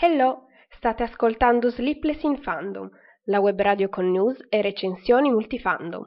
Hello, 0.00 0.46
state 0.68 1.04
ascoltando 1.04 1.70
Sleepless 1.70 2.22
in 2.24 2.42
Fandom, 2.42 2.90
la 3.26 3.38
web 3.38 3.60
radio 3.60 3.88
con 3.88 4.10
news 4.10 4.44
e 4.48 4.60
recensioni 4.60 5.30
multifandom. 5.30 6.04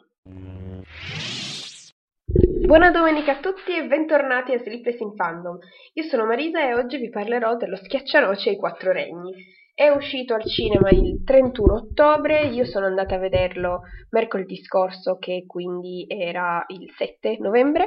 Buona 2.66 2.91
domenica 2.91 3.38
a 3.38 3.39
tutti 3.39 3.73
e 3.73 3.88
bentornati 3.88 4.52
a 4.52 4.59
Sleepless 4.59 4.99
in 4.99 5.16
Fandom. 5.16 5.58
Io 5.94 6.03
sono 6.03 6.25
Marisa 6.25 6.59
e 6.61 6.73
oggi 6.73 6.97
vi 6.97 7.09
parlerò 7.09 7.55
dello 7.55 7.77
Schiaccianoce 7.77 8.49
ai 8.49 8.58
Quattro 8.58 8.91
Regni. 8.91 9.31
È 9.75 9.89
uscito 9.89 10.34
al 10.34 10.45
cinema 10.45 10.89
il 10.89 11.21
31 11.25 11.73
ottobre, 11.73 12.45
io 12.45 12.63
sono 12.63 12.85
andata 12.85 13.16
a 13.16 13.20
vederlo 13.20 13.81
mercoledì 14.11 14.55
scorso 14.63 15.17
che 15.17 15.43
quindi 15.45 16.05
era 16.07 16.63
il 16.67 16.89
7 16.95 17.39
novembre 17.41 17.85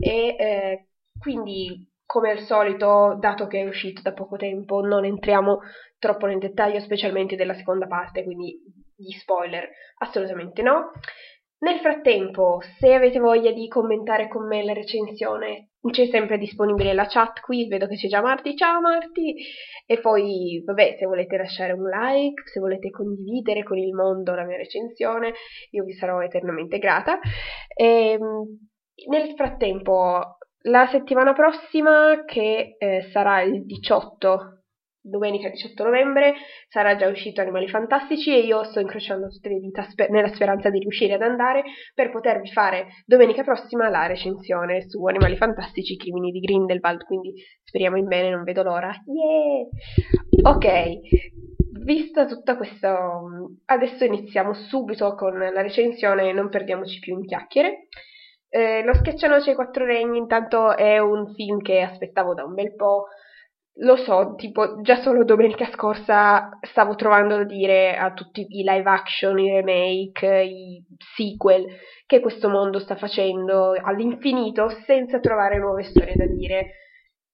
e 0.00 0.34
eh, 0.38 0.86
quindi 1.18 1.86
come 2.06 2.30
al 2.30 2.38
solito, 2.38 3.18
dato 3.20 3.46
che 3.46 3.60
è 3.60 3.68
uscito 3.68 4.00
da 4.00 4.14
poco 4.14 4.36
tempo, 4.36 4.80
non 4.80 5.04
entriamo 5.04 5.58
troppo 5.98 6.24
nel 6.24 6.38
dettaglio, 6.38 6.80
specialmente 6.80 7.36
della 7.36 7.54
seconda 7.54 7.86
parte, 7.86 8.24
quindi 8.24 8.58
gli 8.96 9.12
spoiler 9.12 9.68
assolutamente 9.98 10.62
no. 10.62 10.90
Nel 11.60 11.78
frattempo, 11.80 12.60
se 12.78 12.94
avete 12.94 13.18
voglia 13.18 13.50
di 13.52 13.68
commentare 13.68 14.28
con 14.28 14.46
me 14.46 14.64
la 14.64 14.72
recensione, 14.72 15.72
c'è 15.90 16.06
sempre 16.06 16.38
disponibile 16.38 16.94
la 16.94 17.04
chat 17.04 17.40
qui, 17.40 17.68
vedo 17.68 17.86
che 17.86 17.96
c'è 17.96 18.08
già 18.08 18.22
Marti, 18.22 18.56
ciao 18.56 18.80
Marti! 18.80 19.34
E 19.84 20.00
poi, 20.00 20.62
vabbè, 20.64 20.96
se 20.98 21.04
volete 21.04 21.36
lasciare 21.36 21.72
un 21.72 21.86
like, 21.86 22.48
se 22.48 22.60
volete 22.60 22.88
condividere 22.88 23.62
con 23.62 23.76
il 23.76 23.92
mondo 23.92 24.34
la 24.34 24.44
mia 24.44 24.56
recensione, 24.56 25.34
io 25.72 25.84
vi 25.84 25.92
sarò 25.92 26.22
eternamente 26.22 26.78
grata. 26.78 27.18
E, 27.74 28.12
ehm, 28.12 28.58
nel 29.10 29.34
frattempo, 29.34 30.38
la 30.62 30.86
settimana 30.86 31.34
prossima, 31.34 32.24
che 32.24 32.76
eh, 32.78 33.02
sarà 33.12 33.42
il 33.42 33.66
18 33.66 34.59
domenica 35.02 35.48
18 35.48 35.82
novembre 35.84 36.34
sarà 36.68 36.96
già 36.96 37.08
uscito 37.08 37.40
Animali 37.40 37.68
Fantastici 37.68 38.34
e 38.34 38.40
io 38.40 38.62
sto 38.64 38.80
incrociando 38.80 39.28
tutte 39.28 39.48
le 39.48 39.58
dita 39.58 39.82
sper- 39.88 40.10
nella 40.10 40.32
speranza 40.34 40.70
di 40.70 40.78
riuscire 40.78 41.14
ad 41.14 41.22
andare 41.22 41.62
per 41.94 42.10
potervi 42.10 42.50
fare 42.50 42.88
domenica 43.06 43.42
prossima 43.42 43.88
la 43.88 44.06
recensione 44.06 44.88
su 44.88 45.04
Animali 45.06 45.36
Fantastici, 45.36 45.96
Crimini 45.96 46.30
di 46.30 46.40
Grindelwald, 46.40 47.04
quindi 47.04 47.32
speriamo 47.62 47.96
in 47.96 48.06
bene, 48.06 48.30
non 48.30 48.44
vedo 48.44 48.62
l'ora. 48.62 48.90
Yeah! 49.06 50.52
Ok, 50.52 50.98
vista 51.82 52.26
tutta 52.26 52.56
questa... 52.56 53.20
adesso 53.66 54.04
iniziamo 54.04 54.52
subito 54.54 55.14
con 55.14 55.38
la 55.38 55.62
recensione, 55.62 56.32
non 56.32 56.48
perdiamoci 56.48 56.98
più 56.98 57.16
in 57.16 57.26
chiacchiere. 57.26 57.88
Eh, 58.48 58.82
Lo 58.84 58.94
schiaccianoce 58.94 59.50
ai 59.50 59.56
quattro 59.56 59.84
regni 59.84 60.18
intanto 60.18 60.76
è 60.76 60.98
un 60.98 61.32
film 61.34 61.60
che 61.60 61.82
aspettavo 61.82 62.34
da 62.34 62.44
un 62.44 62.54
bel 62.54 62.74
po', 62.74 63.06
lo 63.74 63.96
so, 63.96 64.34
tipo, 64.36 64.80
già 64.82 65.00
solo 65.00 65.24
domenica 65.24 65.70
scorsa 65.70 66.58
stavo 66.60 66.96
trovando 66.96 67.36
da 67.36 67.44
dire 67.44 67.96
a 67.96 68.12
tutti 68.12 68.40
i 68.40 68.62
live 68.62 68.90
action, 68.90 69.38
i 69.38 69.50
remake, 69.50 70.42
i 70.42 70.84
sequel 71.16 71.66
che 72.06 72.20
questo 72.20 72.48
mondo 72.48 72.78
sta 72.78 72.96
facendo 72.96 73.72
all'infinito 73.80 74.68
senza 74.84 75.20
trovare 75.20 75.58
nuove 75.58 75.84
storie 75.84 76.14
da 76.14 76.26
dire. 76.26 76.72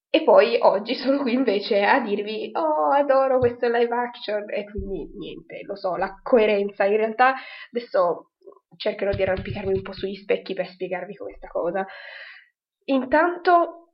E 0.09 0.23
poi 0.23 0.59
oggi 0.61 0.95
sono 0.95 1.19
qui 1.19 1.33
invece 1.33 1.83
a 1.83 2.01
dirvi, 2.01 2.51
oh, 2.53 2.93
adoro 2.93 3.39
questo 3.39 3.69
live 3.69 3.95
action, 3.95 4.45
e 4.51 4.65
quindi 4.65 5.11
niente, 5.17 5.63
lo 5.67 5.75
so, 5.75 5.97
la 5.97 6.21
coerenza. 6.23 6.85
In 6.85 6.97
realtà 6.97 7.35
adesso 7.71 8.33
cercherò 8.77 9.11
di 9.13 9.23
arrampicarmi 9.23 9.73
un 9.73 9.83
po' 9.83 9.93
sugli 9.93 10.15
specchi 10.15 10.55
per 10.55 10.69
spiegarvi 10.69 11.17
questa 11.17 11.49
cosa. 11.49 11.87
Intanto 12.85 13.86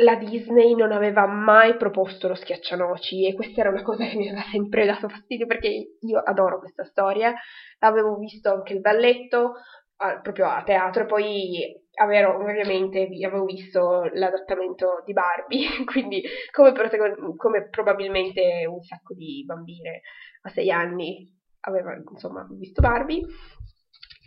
la 0.00 0.14
Disney 0.16 0.74
non 0.74 0.92
aveva 0.92 1.26
mai 1.26 1.76
proposto 1.76 2.28
lo 2.28 2.34
schiaccianoci 2.34 3.26
e 3.26 3.34
questa 3.34 3.60
era 3.60 3.70
una 3.70 3.82
cosa 3.82 4.06
che 4.06 4.16
mi 4.16 4.28
aveva 4.28 4.44
sempre 4.50 4.86
dato 4.86 5.08
fastidio 5.08 5.46
perché 5.46 5.96
io 6.00 6.18
adoro 6.18 6.58
questa 6.58 6.84
storia, 6.84 7.34
avevo 7.80 8.16
visto 8.16 8.52
anche 8.52 8.74
il 8.74 8.80
balletto 8.80 9.54
a, 10.00 10.20
proprio 10.20 10.46
a 10.46 10.62
teatro 10.62 11.02
e 11.02 11.06
poi 11.06 11.82
avevo, 11.94 12.36
ovviamente 12.36 13.08
avevo 13.24 13.44
visto 13.44 14.04
l'adattamento 14.12 15.02
di 15.04 15.12
Barbie, 15.12 15.66
quindi 15.84 16.22
come, 16.52 16.72
protagon- 16.72 17.36
come 17.36 17.68
probabilmente 17.68 18.66
un 18.68 18.82
sacco 18.82 19.14
di 19.14 19.42
bambine 19.44 20.02
a 20.42 20.50
sei 20.50 20.70
anni 20.70 21.28
aveva 21.60 21.96
insomma 22.10 22.46
visto 22.50 22.80
Barbie. 22.80 23.26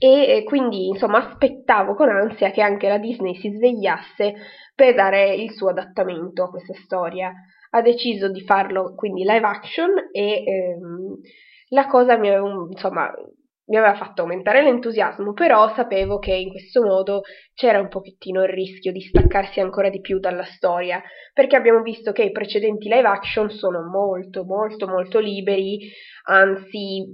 E 0.03 0.42
quindi 0.46 0.88
insomma 0.88 1.20
aspettavo 1.20 1.94
con 1.94 2.09
ansia 2.09 2.50
che 2.50 2.64
anche 2.64 2.88
la 2.88 2.98
Disney 2.98 3.36
si 3.36 3.52
svegliasse 3.52 4.34
per 4.81 4.96
dare 4.96 5.36
il 5.36 5.52
suo 5.52 5.69
adattamento 5.69 6.44
a 6.44 6.50
questa 6.50 6.74
storia. 6.74 7.31
Ha 7.69 7.81
deciso 7.84 8.31
di 8.31 8.42
farlo 8.42 8.96
quindi 8.96 9.22
live 9.22 9.46
action 9.46 9.92
e 10.12 10.44
ehm, 10.44 11.19
la 11.69 11.86
cosa 11.86 12.18
mi 12.18 12.30
aveva, 12.30 12.47
insomma, 12.68 13.14
mi 13.66 13.78
aveva 13.78 13.94
fatto 13.94 14.24
aumentare 14.24 14.64
l'entusiasmo, 14.64 15.34
però 15.34 15.72
sapevo 15.75 16.18
che 16.18 16.34
in 16.34 16.50
questo 16.50 16.81
modo 16.81 17.22
c'era 17.53 17.80
un 17.80 17.90
pochettino 17.90 18.41
il 18.41 18.50
rischio 18.50 18.91
di 18.91 19.02
staccarsi 19.02 19.59
ancora 19.59 19.90
di 19.90 20.02
più 20.02 20.18
dalla 20.18 20.46
storia, 20.46 21.00
perché 21.31 21.56
abbiamo 21.56 21.84
visto 21.84 22.12
che 22.12 22.24
i 22.24 22.31
precedenti 22.31 22.90
live 22.90 23.08
action 23.08 23.52
sono 23.52 23.84
molto 23.88 24.46
molto 24.46 24.88
molto 24.88 25.20
liberi, 25.20 25.91
anzi 26.24 27.06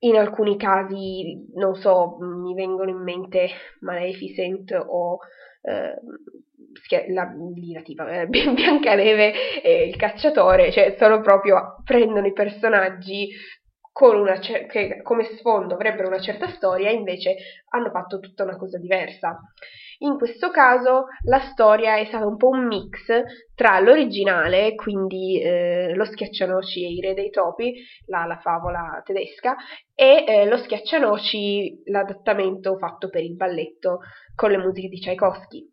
in 0.00 0.16
alcuni 0.16 0.56
casi, 0.56 1.46
non 1.54 1.76
so, 1.76 2.16
mi 2.18 2.52
vengono 2.54 2.90
in 2.90 3.00
mente 3.00 3.48
Maleficent 3.78 4.72
o 4.72 5.18
eh, 5.62 5.94
la, 7.08 7.32
la 7.72 7.82
tipa, 7.82 8.08
eh, 8.08 8.26
Biancaneve 8.28 9.60
e 9.62 9.88
il 9.88 9.96
cacciatore, 9.96 10.72
cioè 10.72 10.96
sono 10.98 11.20
proprio, 11.20 11.76
prendono 11.84 12.26
i 12.26 12.32
personaggi 12.32 13.28
una 14.00 14.38
che 14.38 15.00
come 15.02 15.24
sfondo 15.36 15.74
avrebbero 15.74 16.08
una 16.08 16.20
certa 16.20 16.48
storia, 16.48 16.90
invece 16.90 17.36
hanno 17.70 17.90
fatto 17.90 18.18
tutta 18.18 18.42
una 18.42 18.56
cosa 18.56 18.78
diversa. 18.78 19.38
In 19.98 20.16
questo 20.16 20.50
caso 20.50 21.06
la 21.26 21.38
storia 21.52 21.96
è 21.96 22.06
stata 22.06 22.26
un 22.26 22.36
po' 22.36 22.48
un 22.48 22.66
mix 22.66 23.06
tra 23.54 23.78
l'originale, 23.78 24.74
quindi 24.74 25.40
eh, 25.40 25.94
lo 25.94 26.04
schiaccianoci 26.04 26.84
e 26.84 26.88
i 26.88 27.00
re 27.00 27.14
dei 27.14 27.30
topi, 27.30 27.74
la, 28.06 28.24
la 28.24 28.38
favola 28.38 29.00
tedesca, 29.04 29.54
e 29.94 30.24
eh, 30.26 30.46
lo 30.46 30.56
schiaccianoci, 30.56 31.82
l'adattamento 31.84 32.76
fatto 32.78 33.08
per 33.10 33.22
il 33.22 33.36
balletto 33.36 34.00
con 34.34 34.50
le 34.50 34.58
musiche 34.58 34.88
di 34.88 34.98
Tchaikovsky. 34.98 35.70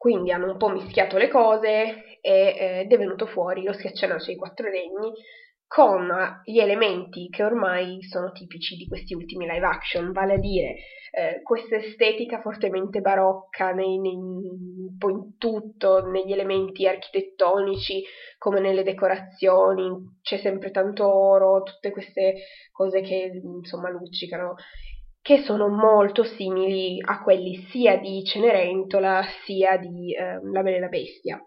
Quindi 0.00 0.32
hanno 0.32 0.52
un 0.52 0.56
po' 0.56 0.70
mischiato 0.70 1.18
le 1.18 1.28
cose 1.28 2.18
eh, 2.22 2.80
ed 2.84 2.90
è 2.90 2.96
venuto 2.96 3.26
fuori 3.26 3.62
lo 3.62 3.74
schiaccianoci 3.74 4.30
ai 4.30 4.36
quattro 4.36 4.70
regni 4.70 5.12
con 5.66 6.08
gli 6.42 6.58
elementi 6.58 7.28
che 7.28 7.44
ormai 7.44 8.02
sono 8.04 8.32
tipici 8.32 8.76
di 8.76 8.88
questi 8.88 9.12
ultimi 9.12 9.46
live 9.46 9.66
action, 9.66 10.10
vale 10.12 10.32
a 10.32 10.38
dire 10.38 10.76
eh, 11.12 11.42
questa 11.42 11.76
estetica 11.76 12.40
fortemente 12.40 13.02
barocca 13.02 13.72
nei, 13.72 13.98
nei, 13.98 14.14
un 14.16 14.96
po' 14.96 15.10
in 15.10 15.36
tutto, 15.36 16.06
negli 16.06 16.32
elementi 16.32 16.88
architettonici 16.88 18.02
come 18.38 18.58
nelle 18.60 18.82
decorazioni, 18.82 20.18
c'è 20.22 20.38
sempre 20.38 20.70
tanto 20.70 21.06
oro, 21.06 21.62
tutte 21.62 21.90
queste 21.90 22.36
cose 22.72 23.02
che 23.02 23.38
insomma 23.42 23.90
luccicano, 23.90 24.54
che 25.22 25.42
sono 25.42 25.68
molto 25.68 26.24
simili 26.24 27.00
a 27.04 27.22
quelli 27.22 27.66
sia 27.70 27.98
di 27.98 28.24
Cenerentola 28.24 29.22
sia 29.44 29.76
di 29.76 30.14
eh, 30.14 30.40
La 30.52 30.62
Bella 30.62 30.78
la 30.80 30.88
Bestia. 30.88 31.40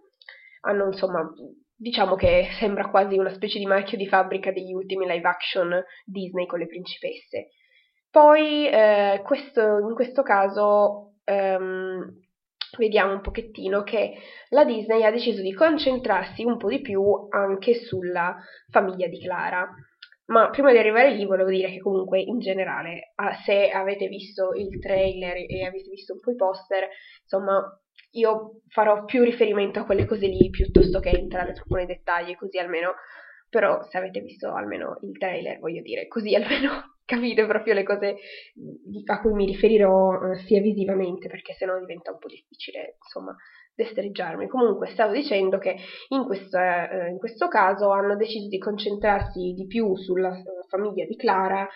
Hanno 0.61 0.85
insomma 0.85 1.27
diciamo 1.75 2.15
che 2.15 2.47
sembra 2.59 2.89
quasi 2.89 3.17
una 3.17 3.33
specie 3.33 3.59
di 3.59 3.65
marchio 3.65 3.97
di 3.97 4.07
fabbrica 4.07 4.51
degli 4.51 4.73
ultimi 4.73 5.05
live 5.05 5.27
action 5.27 5.83
Disney 6.05 6.45
con 6.45 6.59
le 6.59 6.67
principesse. 6.67 7.49
Poi 8.09 8.67
eh, 8.67 9.21
questo, 9.25 9.79
in 9.79 9.95
questo 9.95 10.21
caso 10.21 11.15
ehm, 11.23 12.21
vediamo 12.77 13.13
un 13.13 13.21
pochettino 13.21 13.83
che 13.83 14.13
la 14.49 14.63
Disney 14.65 15.03
ha 15.03 15.11
deciso 15.11 15.41
di 15.41 15.53
concentrarsi 15.53 16.43
un 16.43 16.57
po' 16.57 16.69
di 16.69 16.79
più 16.79 17.03
anche 17.29 17.73
sulla 17.73 18.37
famiglia 18.69 19.07
di 19.07 19.19
Clara. 19.19 19.67
Ma 20.33 20.49
prima 20.49 20.71
di 20.71 20.79
arrivare 20.79 21.11
lì 21.11 21.25
volevo 21.25 21.51
dire 21.51 21.69
che 21.69 21.79
comunque 21.79 22.19
in 22.19 22.39
generale, 22.39 23.13
se 23.45 23.69
avete 23.69 24.07
visto 24.07 24.53
il 24.53 24.79
trailer 24.79 25.35
e 25.47 25.63
avete 25.63 25.91
visto 25.91 26.13
un 26.13 26.19
po' 26.19 26.31
i 26.31 26.35
poster, 26.35 26.89
insomma, 27.21 27.61
io 28.13 28.61
farò 28.67 29.05
più 29.05 29.21
riferimento 29.21 29.79
a 29.79 29.85
quelle 29.85 30.07
cose 30.07 30.25
lì 30.25 30.49
piuttosto 30.49 30.99
che 30.99 31.11
entrare 31.11 31.53
troppo 31.53 31.75
nei 31.75 31.85
dettagli, 31.85 32.35
così 32.35 32.57
almeno, 32.57 32.95
però 33.47 33.83
se 33.83 33.99
avete 33.99 34.21
visto 34.21 34.51
almeno 34.51 34.97
il 35.01 35.15
trailer, 35.19 35.59
voglio 35.59 35.83
dire, 35.83 36.07
così 36.07 36.33
almeno 36.33 36.95
capite 37.05 37.45
proprio 37.45 37.75
le 37.75 37.83
cose 37.83 38.15
a 39.05 39.21
cui 39.21 39.33
mi 39.33 39.45
riferirò 39.45 40.31
eh, 40.31 40.37
sia 40.47 40.61
visivamente, 40.61 41.27
perché 41.27 41.53
sennò 41.53 41.77
diventa 41.77 42.11
un 42.11 42.17
po' 42.17 42.27
difficile, 42.27 42.97
insomma, 43.03 43.35
destreggiarmi. 43.75 44.47
Comunque 44.47 44.87
stavo 44.87 45.13
dicendo 45.13 45.57
che 45.57 45.75
in, 46.09 46.25
questa, 46.25 46.89
eh, 46.89 47.09
in 47.09 47.17
questo 47.17 47.47
caso 47.47 47.91
hanno 47.91 48.15
deciso 48.15 48.47
di 48.47 48.57
concentrarsi 48.57 49.53
di 49.53 49.65
più 49.65 49.95
sulla 49.95 50.33
famiglia 50.69 51.05
di 51.05 51.15
Clara 51.15 51.67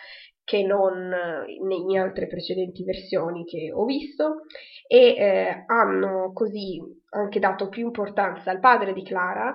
che 0.43 0.63
non 0.63 1.11
in 1.47 1.99
altre 1.99 2.25
precedenti 2.27 2.85
versioni 2.85 3.43
che 3.43 3.69
ho 3.73 3.83
visto 3.83 4.45
e 4.87 5.15
eh, 5.17 5.63
hanno 5.65 6.31
così 6.31 6.79
anche 7.09 7.39
dato 7.39 7.67
più 7.67 7.85
importanza 7.85 8.49
al 8.49 8.61
padre 8.61 8.93
di 8.93 9.03
Clara 9.03 9.53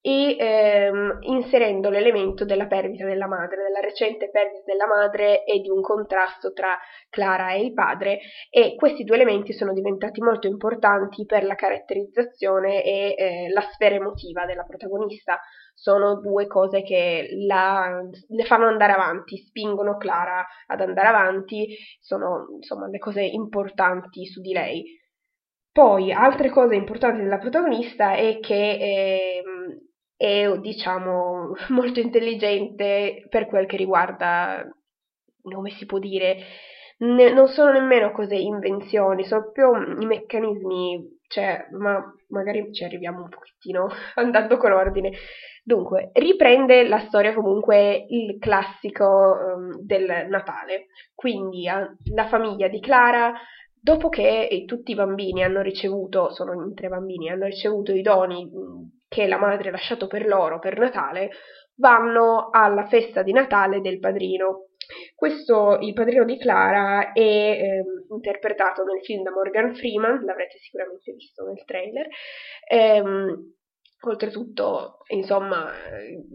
e 0.00 0.36
ehm, 0.38 1.18
inserendo 1.22 1.90
l'elemento 1.90 2.44
della 2.44 2.66
perdita 2.66 3.04
della 3.04 3.26
madre, 3.26 3.62
della 3.62 3.80
recente 3.80 4.30
perdita 4.30 4.62
della 4.64 4.86
madre 4.86 5.44
e 5.44 5.60
di 5.60 5.68
un 5.68 5.80
contrasto 5.80 6.52
tra 6.52 6.78
Clara 7.10 7.52
e 7.52 7.62
il 7.62 7.72
padre 7.72 8.20
e 8.50 8.76
questi 8.76 9.02
due 9.02 9.16
elementi 9.16 9.52
sono 9.52 9.72
diventati 9.72 10.20
molto 10.20 10.46
importanti 10.46 11.26
per 11.26 11.44
la 11.44 11.56
caratterizzazione 11.56 12.84
e 12.84 13.14
eh, 13.18 13.48
la 13.52 13.62
sfera 13.62 13.96
emotiva 13.96 14.46
della 14.46 14.62
protagonista. 14.62 15.40
Sono 15.74 16.20
due 16.20 16.46
cose 16.46 16.82
che 16.82 17.28
la, 17.46 18.00
le 18.28 18.44
fanno 18.44 18.66
andare 18.66 18.92
avanti, 18.92 19.36
spingono 19.36 19.96
Clara 19.96 20.46
ad 20.66 20.80
andare 20.80 21.08
avanti, 21.08 21.76
sono 22.00 22.46
insomma 22.54 22.88
le 22.88 22.98
cose 22.98 23.22
importanti 23.22 24.24
su 24.24 24.40
di 24.40 24.52
lei. 24.52 24.84
Poi, 25.70 26.10
altre 26.10 26.48
cose 26.48 26.74
importanti 26.74 27.20
della 27.20 27.36
protagonista 27.36 28.14
è 28.14 28.38
che 28.40 28.54
eh, 28.54 29.42
è 30.16 30.58
diciamo 30.58 31.52
molto 31.70 32.00
intelligente 32.00 33.26
per 33.28 33.46
quel 33.46 33.66
che 33.66 33.76
riguarda 33.76 34.66
come 35.42 35.70
si 35.70 35.86
può 35.86 35.98
dire 35.98 36.38
ne, 36.98 37.32
non 37.32 37.46
sono 37.48 37.72
nemmeno 37.72 38.10
cose 38.12 38.34
invenzioni 38.34 39.24
sono 39.24 39.50
proprio 39.52 40.00
i 40.00 40.06
meccanismi 40.06 41.16
cioè 41.28 41.66
ma 41.72 42.02
magari 42.28 42.72
ci 42.72 42.84
arriviamo 42.84 43.22
un 43.22 43.28
pochettino 43.28 43.88
andando 44.14 44.56
con 44.56 44.72
ordine. 44.72 45.12
Dunque 45.62 46.10
riprende 46.14 46.86
la 46.86 47.00
storia 47.08 47.34
comunque 47.34 48.06
il 48.08 48.38
classico 48.38 49.04
um, 49.04 49.80
del 49.80 50.26
Natale. 50.28 50.86
Quindi 51.14 51.68
uh, 51.68 52.14
la 52.14 52.28
famiglia 52.28 52.68
di 52.68 52.80
Clara 52.80 53.34
dopo 53.78 54.08
che 54.08 54.64
tutti 54.66 54.92
i 54.92 54.96
bambini 54.96 55.44
hanno 55.44 55.62
ricevuto 55.62 56.32
sono 56.32 56.52
in 56.54 56.74
tre 56.74 56.88
bambini 56.88 57.30
hanno 57.30 57.44
ricevuto 57.44 57.92
i 57.92 58.02
doni 58.02 58.48
che 59.16 59.26
la 59.26 59.38
madre 59.38 59.70
ha 59.70 59.72
lasciato 59.72 60.08
per 60.08 60.26
loro 60.26 60.58
per 60.58 60.78
Natale, 60.78 61.30
vanno 61.76 62.50
alla 62.50 62.86
festa 62.86 63.22
di 63.22 63.32
Natale 63.32 63.80
del 63.80 63.98
padrino. 63.98 64.66
Questo, 65.14 65.78
il 65.80 65.94
padrino 65.94 66.26
di 66.26 66.38
Clara, 66.38 67.12
è 67.12 67.20
eh, 67.20 67.82
interpretato 68.10 68.84
nel 68.84 69.02
film 69.02 69.22
da 69.22 69.30
Morgan 69.30 69.74
Freeman, 69.74 70.22
l'avrete 70.22 70.58
sicuramente 70.58 71.12
visto 71.12 71.44
nel 71.44 71.64
trailer. 71.64 72.06
Ehm, 72.70 73.54
oltretutto, 74.02 74.98
insomma, 75.08 75.72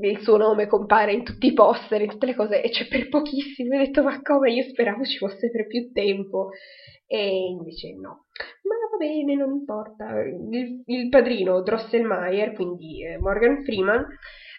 il 0.01 0.19
suo 0.21 0.37
nome 0.37 0.65
compare 0.65 1.13
in 1.13 1.23
tutti 1.23 1.45
i 1.45 1.53
poster, 1.53 2.01
in 2.01 2.09
tutte 2.09 2.25
le 2.25 2.35
cose, 2.35 2.63
e 2.63 2.69
c'è 2.71 2.87
per 2.87 3.09
pochissimo. 3.09 3.75
Ho 3.75 3.77
detto, 3.77 4.01
ma 4.01 4.19
come? 4.23 4.51
Io 4.51 4.63
speravo 4.63 5.03
ci 5.05 5.17
fosse 5.17 5.51
per 5.51 5.67
più 5.67 5.91
tempo. 5.91 6.49
E 7.13 7.45
invece 7.49 7.93
no. 7.93 8.27
Ma 8.63 8.75
va 8.89 8.95
bene, 8.97 9.35
non 9.35 9.51
importa. 9.51 10.21
Il, 10.21 10.81
il 10.85 11.09
padrino 11.09 11.61
Drosselmeyer, 11.61 12.53
quindi 12.53 13.03
eh, 13.03 13.17
Morgan 13.17 13.65
Freeman, 13.65 14.07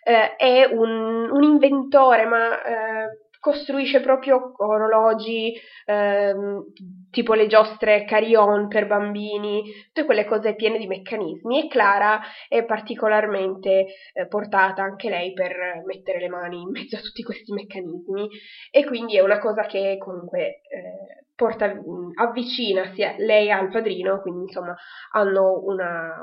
eh, 0.05 0.37
è 0.37 0.67
un, 0.71 1.31
un, 1.31 1.43
inventore, 1.43 2.27
ma 2.27 2.63
eh, 2.63 3.19
costruisce 3.43 4.01
proprio 4.01 4.55
orologi, 4.59 5.53
ehm, 5.85 6.63
tipo 7.11 7.35
le 7.35 7.49
giostre 7.49 8.05
carillon 8.05 8.69
per 8.69 8.87
bambini, 8.87 9.65
tutte 9.87 10.05
quelle 10.05 10.25
cose 10.25 10.55
piene 10.55 10.79
di 10.79 10.87
meccanismi. 10.87 11.65
E 11.65 11.67
Clara 11.67 12.21
è 12.47 12.65
particolarmente 12.65 13.87
eh, 14.13 14.29
portata 14.29 14.85
anche 14.85 15.09
lei 15.09 15.33
per 15.33 15.83
mettere 15.85 16.21
le 16.21 16.29
mani 16.29 16.61
in 16.61 16.71
mezzo 16.71 16.95
a 16.95 17.01
tutti 17.01 17.25
questi 17.25 17.53
meccanismi. 17.53 18.29
E 18.71 18.85
quindi 18.85 19.17
è 19.17 19.23
una 19.23 19.41
cosa 19.41 19.67
che 19.67 19.97
comunque 19.99 20.61
eh, 20.69 21.27
porta, 21.35 21.75
avvicina 22.15 22.93
sia 22.95 23.17
lei 23.19 23.51
al 23.51 23.71
padrino, 23.71 24.21
quindi 24.21 24.43
insomma 24.43 24.77
hanno 25.15 25.65
una, 25.65 26.15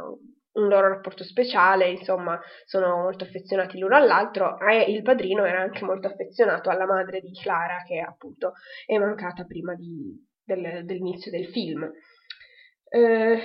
un 0.53 0.67
loro 0.67 0.89
rapporto 0.89 1.23
speciale, 1.23 1.89
insomma, 1.89 2.39
sono 2.65 2.97
molto 2.97 3.23
affezionati 3.23 3.77
l'uno 3.77 3.95
all'altro 3.95 4.59
e 4.59 4.91
il 4.91 5.01
padrino 5.01 5.45
era 5.45 5.61
anche 5.61 5.85
molto 5.85 6.07
affezionato 6.07 6.69
alla 6.69 6.85
madre 6.85 7.21
di 7.21 7.31
Clara 7.33 7.83
che 7.85 7.99
appunto 7.99 8.53
è 8.85 8.97
mancata 8.97 9.45
prima 9.45 9.75
di, 9.75 10.15
del, 10.43 10.85
dell'inizio 10.85 11.31
del 11.31 11.47
film. 11.47 11.89
Eh, 12.89 13.39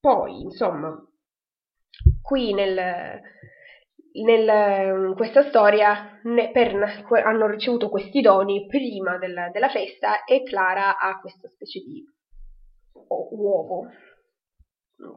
poi, 0.00 0.40
insomma, 0.40 0.96
qui 2.22 2.54
nel, 2.54 3.20
nel, 4.24 5.08
in 5.08 5.14
questa 5.14 5.48
storia 5.48 6.18
ne, 6.22 6.50
per, 6.50 6.74
hanno 7.24 7.46
ricevuto 7.46 7.88
questi 7.88 8.20
doni 8.20 8.66
prima 8.66 9.18
del, 9.18 9.50
della 9.52 9.68
festa 9.68 10.24
e 10.24 10.42
Clara 10.42 10.98
ha 10.98 11.18
questa 11.20 11.48
specie 11.48 11.80
di 11.80 12.04
uovo 13.08 13.88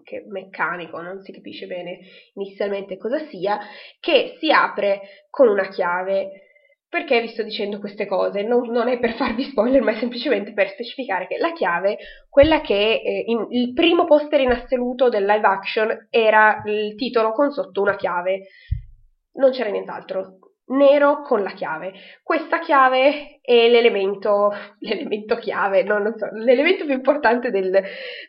che 0.04 0.26
meccanico, 0.28 1.02
non 1.02 1.22
si 1.22 1.32
capisce 1.32 1.68
bene 1.68 2.00
inizialmente 2.34 2.98
cosa 2.98 3.20
sia, 3.28 3.60
che 4.00 4.36
si 4.40 4.52
apre 4.52 5.02
con 5.30 5.48
una 5.48 5.70
chiave. 5.70 6.44
Perché 6.90 7.22
vi 7.22 7.28
sto 7.28 7.44
dicendo 7.44 7.78
queste 7.78 8.08
cose? 8.08 8.42
Non, 8.42 8.68
non 8.72 8.88
è 8.88 8.98
per 8.98 9.14
farvi 9.14 9.44
spoiler, 9.44 9.82
ma 9.82 9.92
è 9.92 10.00
semplicemente 10.00 10.54
per 10.54 10.70
specificare 10.70 11.28
che 11.28 11.38
la 11.38 11.54
chiave, 11.54 11.98
quella 12.28 12.62
che 12.62 13.00
eh, 13.04 13.24
in, 13.28 13.46
il 13.52 13.74
primo 13.74 14.06
poster 14.06 14.40
in 14.40 14.50
assoluto 14.50 15.08
del 15.08 15.24
live 15.24 15.46
action 15.46 16.08
era 16.10 16.64
il 16.66 16.96
titolo 16.96 17.32
con 17.32 17.52
sotto 17.52 17.82
una 17.82 17.96
chiave. 17.96 18.48
Non 19.34 19.52
c'era 19.52 19.70
nient'altro 19.70 20.40
nero 20.70 21.22
con 21.22 21.42
la 21.42 21.52
chiave. 21.52 21.94
Questa 22.24 22.60
chiave 22.60 23.40
è 23.42 23.70
l'elemento, 23.70 24.52
l'elemento 24.80 25.36
chiave, 25.38 25.84
no, 25.84 25.98
non 25.98 26.18
so, 26.18 26.28
l'elemento 26.34 26.86
più 26.86 26.94
importante 26.94 27.52
del, 27.52 27.82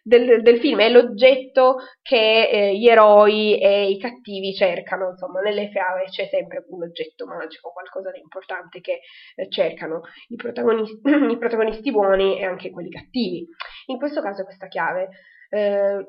del, 0.03 0.43
del 0.43 0.59
film, 0.59 0.81
è 0.81 0.89
l'oggetto 0.89 1.77
che 2.03 2.49
eh, 2.49 2.77
gli 2.77 2.89
eroi 2.89 3.59
e 3.61 3.91
i 3.91 3.99
cattivi 3.99 4.55
cercano, 4.55 5.11
insomma, 5.11 5.41
nelle 5.41 5.69
fiabe 5.69 6.05
c'è 6.05 6.27
sempre 6.27 6.65
un 6.69 6.83
oggetto 6.83 7.27
magico, 7.27 7.73
qualcosa 7.73 8.11
di 8.11 8.21
importante 8.21 8.81
che 8.81 9.01
eh, 9.37 9.49
cercano 9.49 10.03
i 10.29 10.37
protagonisti, 10.37 11.01
i 11.31 11.39
protagonisti 11.39 11.91
buoni 11.91 12.39
e 12.39 12.45
anche 12.45 12.71
quelli 12.71 12.91
cattivi. 12.91 13.47
In 13.87 13.99
questo 13.99 14.23
caso 14.23 14.45
questa 14.45 14.69
chiave 14.69 15.09
eh, 15.51 16.05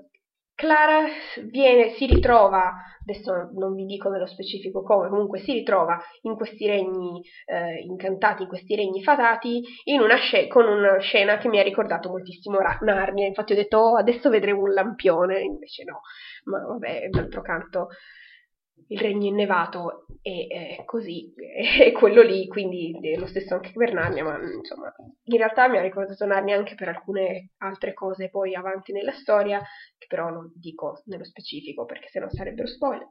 Clara 0.62 1.06
viene, 1.50 1.96
si 1.96 2.06
ritrova, 2.06 2.72
adesso 3.02 3.50
non 3.58 3.74
vi 3.74 3.86
dico 3.86 4.10
nello 4.10 4.28
specifico 4.28 4.84
come, 4.84 5.10
comunque 5.10 5.40
si 5.40 5.54
ritrova 5.54 6.00
in 6.22 6.36
questi 6.36 6.68
regni 6.68 7.20
eh, 7.48 7.80
incantati, 7.82 8.44
in 8.44 8.48
questi 8.48 8.76
regni 8.76 9.02
fatati, 9.02 9.64
una 10.04 10.18
sc- 10.18 10.46
con 10.50 10.68
una 10.68 11.00
scena 11.00 11.40
che 11.40 11.48
mi 11.48 11.58
ha 11.58 11.64
ricordato 11.64 12.10
moltissimo 12.10 12.60
Narnia, 12.60 13.26
infatti 13.26 13.54
ho 13.54 13.56
detto 13.56 13.78
oh, 13.80 13.98
adesso 13.98 14.30
vedremo 14.30 14.62
un 14.62 14.74
lampione, 14.74 15.40
invece 15.40 15.84
no, 15.84 16.02
ma 16.44 16.60
vabbè, 16.64 17.08
d'altro 17.10 17.42
canto 17.42 17.88
il 18.88 19.00
regno 19.00 19.28
innevato 19.28 20.06
è, 20.22 20.78
è 20.78 20.86
così, 20.86 21.34
è 21.80 21.92
quello 21.92 22.22
lì, 22.22 22.48
quindi 22.48 22.98
è 23.02 23.18
lo 23.18 23.28
stesso 23.28 23.56
anche 23.56 23.72
per 23.74 23.94
Narnia, 23.94 24.24
ma 24.24 24.40
insomma, 24.40 24.94
in 25.24 25.38
realtà 25.38 25.68
mi 25.68 25.78
ha 25.78 25.82
ricordato 25.82 26.26
Narnia 26.26 26.58
anche 26.58 26.76
per 26.76 26.90
alcune 26.90 27.52
altre 27.58 27.94
cose 27.94 28.30
poi 28.30 28.56
avanti 28.56 28.92
nella 28.92 29.14
storia, 29.14 29.60
che 29.98 30.06
però 30.08 30.30
non 30.30 30.52
dico 30.56 31.02
nello 31.06 31.26
specifico 31.26 31.86
perché 31.86 32.08
sennò 32.10 32.30
sarebbero 32.30 32.68
spoiler. 32.68 33.08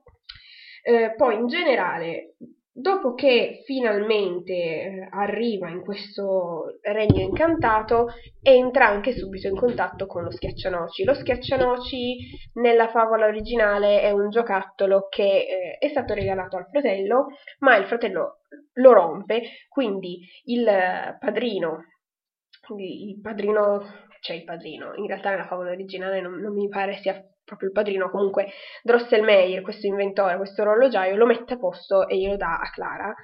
Eh, 0.83 1.15
poi 1.15 1.37
in 1.37 1.47
generale 1.47 2.37
Dopo 2.73 3.15
che 3.15 3.62
finalmente 3.65 4.53
eh, 4.53 5.09
arriva 5.11 5.69
in 5.69 5.81
questo 5.81 6.79
regno 6.83 7.21
incantato, 7.21 8.11
entra 8.41 8.87
anche 8.87 9.12
subito 9.12 9.49
in 9.49 9.57
contatto 9.57 10.07
con 10.07 10.23
lo 10.23 10.31
schiaccianoci. 10.31 11.03
Lo 11.03 11.15
schiaccianoci 11.15 12.17
nella 12.55 12.89
favola 12.89 13.27
originale 13.27 14.00
è 14.03 14.12
un 14.12 14.31
giocattolo 14.31 15.09
che 15.09 15.25
eh, 15.25 15.79
è 15.79 15.89
stato 15.89 16.15
regalato 16.15 16.57
al 16.57 16.69
fratello, 16.71 17.27
ma 17.59 17.77
il 17.77 17.87
fratello 17.87 18.43
lo 18.75 18.93
rompe, 18.93 19.43
quindi 19.69 20.21
il 20.45 20.65
padrino, 21.19 21.87
il 22.79 23.21
padrino, 23.21 23.83
c'è 24.21 24.35
il 24.35 24.45
padrino, 24.45 24.95
in 24.95 25.07
realtà 25.07 25.31
nella 25.31 25.47
favola 25.47 25.71
originale 25.71 26.21
non, 26.21 26.35
non 26.35 26.55
mi 26.55 26.69
pare 26.69 26.99
sia 26.99 27.21
proprio 27.50 27.69
il 27.69 27.75
padrino, 27.75 28.11
comunque 28.11 28.49
Drosselmeyer, 28.83 29.62
questo 29.62 29.87
inventore, 29.87 30.37
questo 30.37 30.62
orologiaio, 30.62 31.16
lo 31.16 31.26
mette 31.26 31.54
a 31.54 31.59
posto 31.59 32.07
e 32.07 32.16
glielo 32.16 32.37
dà 32.37 32.59
a 32.61 32.71
Clara. 32.71 33.14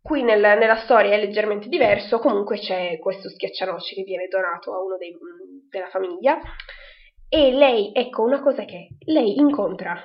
qui 0.00 0.22
nel, 0.22 0.40
nella 0.40 0.76
storia 0.84 1.14
è 1.14 1.18
leggermente 1.18 1.68
diverso, 1.68 2.18
comunque 2.18 2.58
c'è 2.58 2.98
questo 2.98 3.28
schiaccianoci 3.28 3.94
che 3.94 4.02
viene 4.02 4.28
donato 4.28 4.72
a 4.72 4.80
uno 4.80 4.96
dei, 4.96 5.16
della 5.68 5.88
famiglia 5.88 6.38
e 7.28 7.52
lei, 7.52 7.90
ecco 7.92 8.22
una 8.22 8.40
cosa 8.40 8.64
che 8.64 8.88
lei 9.06 9.36
incontra 9.36 10.00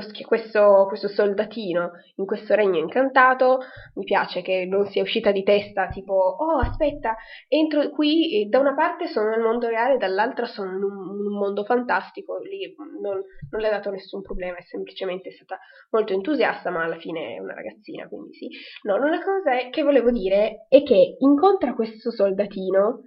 schi- 0.00 0.24
questo, 0.24 0.86
questo, 0.88 1.08
soldatino 1.08 1.92
in 2.16 2.26
questo 2.26 2.54
regno 2.54 2.78
incantato, 2.78 3.60
mi 3.94 4.04
piace 4.04 4.42
che 4.42 4.66
non 4.66 4.86
sia 4.86 5.02
uscita 5.02 5.30
di 5.30 5.42
testa 5.42 5.88
tipo, 5.88 6.14
oh 6.14 6.58
aspetta, 6.58 7.16
entro 7.48 7.90
qui, 7.90 8.42
e 8.42 8.46
da 8.46 8.58
una 8.58 8.74
parte 8.74 9.06
sono 9.06 9.30
nel 9.30 9.40
mondo 9.40 9.68
reale, 9.68 9.96
dall'altra 9.96 10.46
sono 10.46 10.70
in 10.76 10.82
un, 10.82 10.92
un 10.92 11.38
mondo 11.38 11.64
fantastico, 11.64 12.38
lì 12.38 12.74
non, 13.00 13.22
non, 13.50 13.60
le 13.60 13.68
ha 13.68 13.70
dato 13.70 13.90
nessun 13.90 14.22
problema, 14.22 14.56
è 14.56 14.62
semplicemente 14.62 15.30
stata 15.30 15.58
molto 15.90 16.12
entusiasta, 16.12 16.70
ma 16.70 16.82
alla 16.82 16.98
fine 16.98 17.36
è 17.36 17.38
una 17.38 17.54
ragazzina, 17.54 18.08
quindi 18.08 18.34
sì. 18.34 18.48
No, 18.82 18.96
una 18.96 19.22
cosa 19.22 19.68
che 19.70 19.82
volevo 19.82 20.10
dire 20.10 20.66
è 20.68 20.82
che 20.82 21.16
incontra 21.18 21.74
questo 21.74 22.10
soldatino 22.10 23.02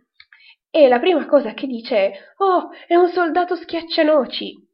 e 0.72 0.88
la 0.88 1.00
prima 1.00 1.26
cosa 1.26 1.54
che 1.54 1.66
dice 1.66 1.96
è, 1.96 2.12
oh, 2.38 2.70
è 2.88 2.96
un 2.96 3.10
soldato 3.10 3.56
schiaccianoci. 3.56 4.68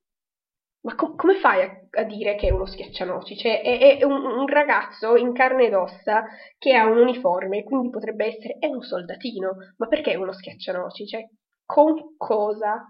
Ma 0.81 0.95
com- 0.95 1.15
come 1.15 1.35
fai 1.35 1.63
a, 1.63 1.84
a, 1.95 2.03
dire 2.03 2.35
che 2.35 2.47
è 2.47 2.51
uno 2.51 2.65
schiaccianoci? 2.65 3.37
Cioè, 3.37 3.61
è, 3.61 3.97
è 3.97 4.03
un, 4.03 4.25
un, 4.25 4.47
ragazzo 4.47 5.15
in 5.15 5.33
carne 5.33 5.65
ed 5.65 5.73
ossa 5.73 6.25
che 6.57 6.73
ha 6.73 6.85
un 6.85 6.97
uniforme, 6.97 7.63
quindi 7.63 7.89
potrebbe 7.89 8.25
essere, 8.25 8.57
è 8.59 8.67
un 8.67 8.81
soldatino. 8.81 9.55
Ma 9.77 9.87
perché 9.87 10.11
è 10.11 10.15
uno 10.15 10.33
schiaccianoci? 10.33 11.07
Cioè, 11.07 11.27
con 11.65 12.15
cosa 12.17 12.85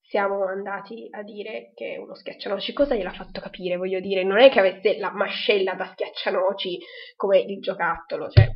siamo 0.00 0.44
andati 0.44 1.06
a 1.10 1.22
dire 1.22 1.72
che 1.74 1.94
è 1.94 1.96
uno 1.98 2.14
schiaccianoci? 2.14 2.72
Cosa 2.72 2.96
gliel'ha 2.96 3.12
fatto 3.12 3.40
capire? 3.40 3.76
Voglio 3.76 4.00
dire, 4.00 4.24
non 4.24 4.40
è 4.40 4.50
che 4.50 4.58
avesse 4.58 4.98
la 4.98 5.12
mascella 5.12 5.74
da 5.74 5.86
schiaccianoci 5.86 6.78
come 7.16 7.38
il 7.38 7.60
giocattolo, 7.60 8.28
cioè... 8.28 8.48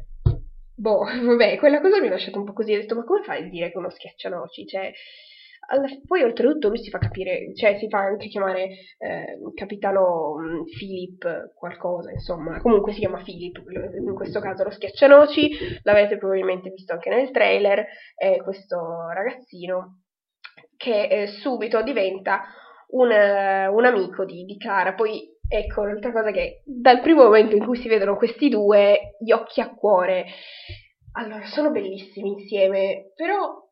Boh, 0.77 1.05
vabbè, 1.23 1.57
quella 1.59 1.81
cosa 1.81 2.01
mi 2.01 2.09
ha 2.09 2.11
lasciato 2.11 2.39
un 2.39 2.45
po' 2.45 2.53
così, 2.53 2.75
ho 2.75 2.81
detto, 2.81 2.97
ma 2.97 3.05
come 3.05 3.23
fai 3.23 3.45
a 3.45 3.49
dire 3.49 3.69
che 3.69 3.75
è 3.75 3.79
uno 3.79 3.91
schiaccianoci? 3.91 4.67
Cioè, 4.67 4.93
alla, 5.67 5.87
poi 6.07 6.23
oltretutto 6.23 6.69
lui 6.69 6.79
si 6.79 6.91
fa 6.91 6.99
capire, 6.99 7.55
cioè 7.55 7.79
si 7.79 7.89
fa 7.89 7.99
anche 7.99 8.29
chiamare 8.29 8.69
eh, 8.99 9.39
capitano 9.55 10.37
mm, 10.39 10.63
Philip 10.77 11.55
qualcosa, 11.55 12.11
insomma, 12.11 12.61
comunque 12.61 12.93
si 12.93 13.01
chiama 13.01 13.23
Philip, 13.23 13.63
in 13.97 14.15
questo 14.15 14.41
caso 14.41 14.65
lo 14.65 14.71
schiaccianoci, 14.71 15.81
l'avrete 15.83 16.17
probabilmente 16.17 16.71
visto 16.71 16.93
anche 16.93 17.11
nel 17.11 17.31
trailer, 17.31 17.87
è 18.15 18.37
questo 18.43 19.09
ragazzino 19.13 20.01
che 20.77 21.07
eh, 21.07 21.27
subito 21.27 21.83
diventa 21.83 22.43
un, 22.89 23.11
un 23.11 23.85
amico 23.85 24.25
di, 24.25 24.45
di 24.45 24.57
Clara, 24.57 24.95
poi 24.95 25.33
ecco 25.47 25.83
un'altra 25.83 26.13
cosa 26.13 26.31
che 26.31 26.63
dal 26.65 27.01
primo 27.01 27.25
momento 27.25 27.57
in 27.57 27.65
cui 27.65 27.77
si 27.77 27.89
vedono 27.89 28.17
questi 28.17 28.49
due, 28.49 29.17
gli 29.19 29.33
occhi 29.33 29.61
a 29.61 29.73
cuore, 29.75 30.27
allora 31.13 31.45
sono 31.47 31.71
bellissimi 31.71 32.31
insieme, 32.31 33.13
però 33.15 33.63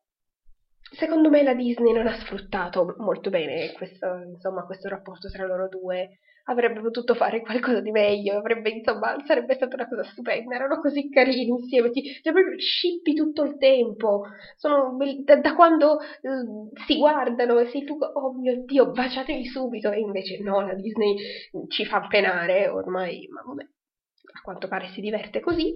secondo 0.93 1.29
me 1.29 1.43
la 1.43 1.53
Disney 1.53 1.93
non 1.93 2.07
ha 2.07 2.13
sfruttato 2.13 2.95
molto 2.97 3.29
bene 3.29 3.71
questo, 3.73 4.07
insomma, 4.33 4.65
questo 4.65 4.89
rapporto 4.89 5.29
tra 5.29 5.45
loro 5.45 5.67
due. 5.67 6.19
Avrebbe 6.45 6.81
potuto 6.81 7.13
fare 7.13 7.39
qualcosa 7.39 7.79
di 7.79 7.91
meglio, 7.91 8.35
avrebbe, 8.37 8.69
insomma, 8.69 9.15
sarebbe 9.25 9.53
stata 9.55 9.75
una 9.75 9.87
cosa 9.87 10.03
stupenda. 10.03 10.55
Erano 10.55 10.81
così 10.81 11.09
carini 11.09 11.47
insieme, 11.47 11.89
ti, 11.89 12.03
cioè 12.21 12.33
proprio 12.33 12.59
scippi 12.59 13.13
tutto 13.13 13.43
il 13.43 13.57
tempo. 13.57 14.23
Sono, 14.57 14.97
da, 15.23 15.37
da 15.37 15.55
quando 15.55 15.93
uh, 15.93 16.69
si 16.85 16.97
guardano 16.97 17.59
e 17.59 17.67
sei 17.67 17.85
tu, 17.85 17.97
oh 17.97 18.33
mio 18.33 18.61
Dio, 18.65 18.91
baciatevi 18.91 19.45
subito. 19.45 19.89
E 19.89 19.99
invece 19.99 20.41
no, 20.41 20.59
la 20.59 20.73
Disney 20.73 21.15
ci 21.69 21.85
fa 21.85 22.05
penare 22.07 22.67
ormai, 22.67 23.25
ma 23.31 23.41
vabbè, 23.45 23.63
a 23.63 24.41
quanto 24.41 24.67
pare 24.67 24.87
si 24.87 24.99
diverte 24.99 25.39
così. 25.39 25.73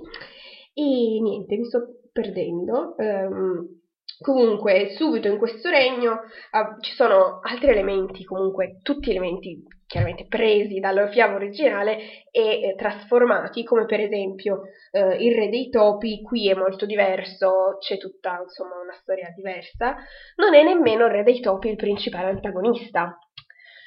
E 0.74 1.20
niente, 1.22 1.56
mi 1.56 1.64
sto 1.64 2.02
perdendo. 2.12 2.94
Um, 2.98 3.86
Comunque, 4.20 4.96
subito 4.96 5.28
in 5.28 5.38
questo 5.38 5.70
regno 5.70 6.12
uh, 6.14 6.82
ci 6.82 6.94
sono 6.94 7.40
altri 7.42 7.70
elementi, 7.70 8.24
comunque 8.24 8.80
tutti 8.82 9.12
elementi 9.12 9.64
chiaramente 9.88 10.28
presi 10.28 10.80
dalla 10.80 11.08
fiaba 11.08 11.36
originale 11.36 12.26
e 12.30 12.62
eh, 12.62 12.76
trasformati, 12.76 13.64
come 13.64 13.86
per 13.86 14.02
esempio 14.02 14.64
eh, 14.92 15.16
il 15.24 15.34
re 15.34 15.50
dei 15.50 15.70
topi, 15.70 16.22
qui 16.22 16.50
è 16.50 16.54
molto 16.54 16.86
diverso, 16.86 17.78
c'è 17.80 17.98
tutta 17.98 18.42
insomma 18.44 18.82
una 18.82 18.98
storia 19.02 19.32
diversa, 19.34 19.96
non 20.36 20.54
è 20.54 20.64
nemmeno 20.64 21.06
il 21.06 21.12
re 21.12 21.24
dei 21.24 21.40
topi 21.40 21.70
il 21.70 21.78
principale 21.78 22.30
antagonista. 22.30 23.18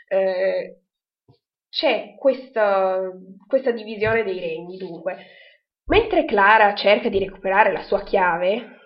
Eh, 0.08 0.80
c'è 1.68 2.14
questa, 2.18 3.10
questa 3.46 3.70
divisione 3.70 4.24
dei 4.24 4.40
regni, 4.40 4.76
dunque. 4.76 5.16
Mentre 5.86 6.24
Clara 6.24 6.74
cerca 6.74 7.08
di 7.08 7.18
recuperare 7.18 7.72
la 7.72 7.82
sua 7.82 8.02
chiave, 8.02 8.79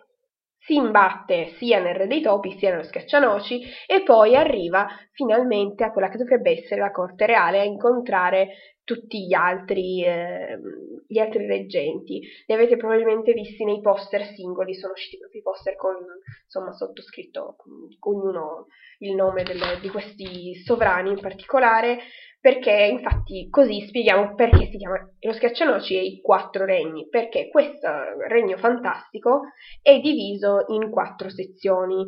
si 0.64 0.76
imbatte 0.76 1.54
sia 1.58 1.78
nel 1.78 1.94
Re 1.94 2.06
dei 2.06 2.22
Topi 2.22 2.56
sia 2.58 2.70
nello 2.70 2.84
Schiaccianoci 2.84 3.62
e 3.86 4.02
poi 4.02 4.34
arriva 4.34 4.88
finalmente 5.12 5.84
a 5.84 5.92
quella 5.92 6.08
che 6.08 6.16
dovrebbe 6.16 6.50
essere 6.50 6.80
la 6.80 6.90
corte 6.90 7.26
reale 7.26 7.60
a 7.60 7.64
incontrare 7.64 8.76
tutti 8.82 9.26
gli 9.26 9.34
altri, 9.34 10.04
eh, 10.04 10.58
gli 11.06 11.18
altri 11.18 11.46
reggenti. 11.46 12.20
Li 12.46 12.54
avete 12.54 12.76
probabilmente 12.76 13.32
visti 13.32 13.64
nei 13.64 13.80
poster 13.80 14.24
singoli, 14.34 14.74
sono 14.74 14.92
usciti 14.92 15.18
proprio 15.18 15.40
i 15.40 15.44
poster 15.44 15.76
con 15.76 15.96
insomma 16.44 16.72
sottoscritto 16.72 17.56
ognuno 18.00 18.66
il 18.98 19.14
nome 19.14 19.42
del, 19.42 19.78
di 19.80 19.88
questi 19.88 20.54
sovrani 20.54 21.10
in 21.10 21.20
particolare 21.20 21.98
perché 22.44 22.88
infatti 22.90 23.48
così 23.48 23.86
spieghiamo 23.86 24.34
perché 24.34 24.66
si 24.66 24.76
chiama 24.76 24.98
lo 25.20 25.32
schiaccianoci 25.32 25.96
e 25.96 26.04
i 26.04 26.20
quattro 26.20 26.66
regni, 26.66 27.08
perché 27.08 27.48
questo 27.48 27.88
regno 28.28 28.58
fantastico 28.58 29.44
è 29.80 29.98
diviso 29.98 30.66
in 30.68 30.90
quattro 30.90 31.30
sezioni, 31.30 32.04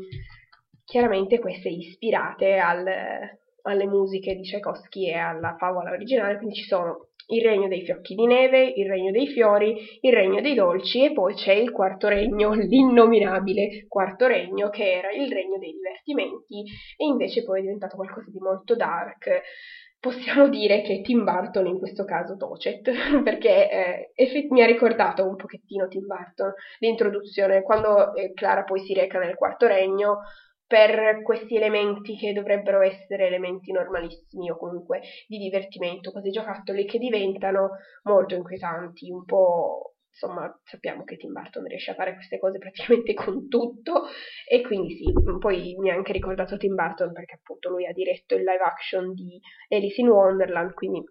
chiaramente 0.85 1.39
queste 1.39 1.71
ispirate 1.71 2.59
al, 2.59 2.85
alle 3.63 3.87
musiche 3.87 4.35
di 4.35 4.43
Tchaikovsky 4.43 5.09
e 5.09 5.15
alla 5.15 5.57
favola 5.59 5.93
originale, 5.93 6.37
quindi 6.37 6.57
ci 6.57 6.65
sono 6.65 7.13
il 7.29 7.43
regno 7.43 7.67
dei 7.67 7.83
fiocchi 7.83 8.15
di 8.15 8.27
neve, 8.27 8.63
il 8.63 8.87
regno 8.87 9.13
dei 9.13 9.29
fiori, 9.29 9.99
il 10.03 10.13
regno 10.13 10.43
dei 10.43 10.55
dolci 10.55 11.03
e 11.03 11.13
poi 11.13 11.33
c'è 11.33 11.55
il 11.55 11.73
quarto 11.73 12.09
regno, 12.09 12.53
l'innominabile 12.61 13.87
quarto 13.89 14.27
regno 14.27 14.69
che 14.69 14.93
era 14.93 15.11
il 15.13 15.33
regno 15.33 15.57
dei 15.59 15.73
divertimenti. 15.73 16.63
E 16.95 17.07
invece 17.07 17.43
poi 17.43 17.61
è 17.61 17.63
diventato 17.63 17.97
qualcosa 17.97 18.31
di 18.31 18.39
molto 18.39 18.77
dark, 18.77 19.43
possiamo 20.07 20.49
dire 20.49 20.83
che 20.83 21.01
Tim 21.03 21.25
Burton 21.25 21.67
in 21.67 21.79
questo 21.79 22.05
caso 22.05 22.37
Tocet, 22.37 22.91
perché 23.25 23.71
eh, 23.71 24.13
effett- 24.15 24.51
mi 24.51 24.63
ha 24.63 24.67
ricordato 24.67 25.27
un 25.27 25.35
pochettino 25.35 25.89
Tim 25.89 26.07
Burton 26.07 26.53
l'introduzione, 26.79 27.63
quando 27.63 28.15
eh, 28.15 28.33
Clara 28.33 28.63
poi 28.63 28.81
si 28.81 28.95
reca 28.95 29.19
nel 29.19 29.35
quarto 29.35 29.67
regno 29.67 30.21
per 30.65 31.23
questi 31.23 31.57
elementi 31.57 32.17
che 32.17 32.33
dovrebbero 32.33 32.81
essere 32.81 33.27
elementi 33.27 33.73
normalissimi 33.73 34.51
o 34.51 34.57
comunque 34.57 35.01
di 35.27 35.39
divertimento, 35.39 36.11
questi 36.13 36.31
giocattoli 36.31 36.85
che 36.87 36.99
diventano 36.99 37.71
molto 38.03 38.35
inquietanti, 38.35 39.11
un 39.11 39.25
po' 39.25 39.96
insomma 40.17 40.51
sappiamo 40.65 41.05
che 41.05 41.17
Tim 41.17 41.33
Burton 41.33 41.67
riesce 41.67 41.91
a 41.91 41.95
fare 41.95 42.15
queste 42.15 42.39
cose 42.39 42.59
praticamente 42.59 43.13
con 43.15 43.49
tutto 43.49 44.07
e 44.49 44.63
quindi 44.63 44.97
sì, 44.97 45.13
poi 45.39 45.77
mi 45.79 45.91
ha 45.91 45.95
anche 45.95 46.13
ricordato 46.13 46.57
Tim 46.57 46.75
Burton 46.75 47.13
perché 47.13 47.35
appunto 47.35 47.69
lui 47.69 47.87
ha 47.87 47.93
diretto 47.93 48.35
il 48.35 48.43
live 48.43 48.65
action 48.65 49.13
di 49.13 49.39
Alice 49.69 50.01
in 50.01 50.09
Wonderland, 50.09 50.73
quindi 50.73 51.05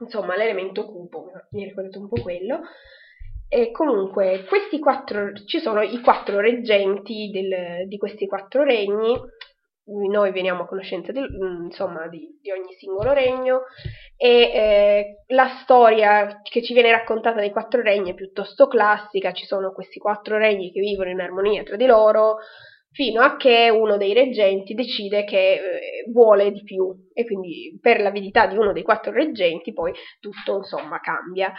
insomma 0.00 0.34
l'elemento 0.34 0.86
cupo 0.86 1.30
mi 1.50 1.62
ha 1.62 1.66
ricordato 1.66 2.00
un 2.00 2.08
po' 2.08 2.20
quello. 2.22 2.60
E 3.48 3.70
comunque 3.70 4.46
questi 4.48 4.78
quattro, 4.78 5.34
ci 5.44 5.58
sono 5.58 5.82
i 5.82 6.00
quattro 6.00 6.40
reggenti 6.40 7.28
del, 7.30 7.86
di 7.86 7.98
questi 7.98 8.26
quattro 8.26 8.62
regni 8.62 9.14
noi 9.84 10.30
veniamo 10.30 10.62
a 10.62 10.66
conoscenza 10.66 11.10
di, 11.12 11.20
mm, 11.20 11.64
insomma, 11.64 12.06
di, 12.08 12.38
di, 12.40 12.50
ogni 12.50 12.72
singolo 12.78 13.12
regno 13.12 13.62
e 14.16 14.28
eh, 14.28 15.24
la 15.28 15.48
storia 15.62 16.40
che 16.42 16.62
ci 16.62 16.72
viene 16.72 16.90
raccontata 16.90 17.40
dei 17.40 17.50
quattro 17.50 17.82
regni 17.82 18.12
è 18.12 18.14
piuttosto 18.14 18.68
classica, 18.68 19.32
ci 19.32 19.44
sono 19.44 19.72
questi 19.72 19.98
quattro 19.98 20.38
regni 20.38 20.70
che 20.70 20.80
vivono 20.80 21.10
in 21.10 21.20
armonia 21.20 21.62
tra 21.64 21.76
di 21.76 21.86
loro 21.86 22.36
fino 22.92 23.22
a 23.22 23.36
che 23.36 23.70
uno 23.70 23.96
dei 23.96 24.12
reggenti 24.12 24.74
decide 24.74 25.24
che 25.24 25.54
eh, 25.54 26.10
vuole 26.12 26.52
di 26.52 26.62
più 26.62 26.94
e 27.12 27.24
quindi 27.24 27.78
per 27.80 28.00
l'avidità 28.00 28.46
di 28.46 28.56
uno 28.56 28.72
dei 28.72 28.82
quattro 28.82 29.12
reggenti 29.12 29.72
poi 29.72 29.92
tutto 30.20 30.58
insomma 30.58 31.00
cambia 31.00 31.52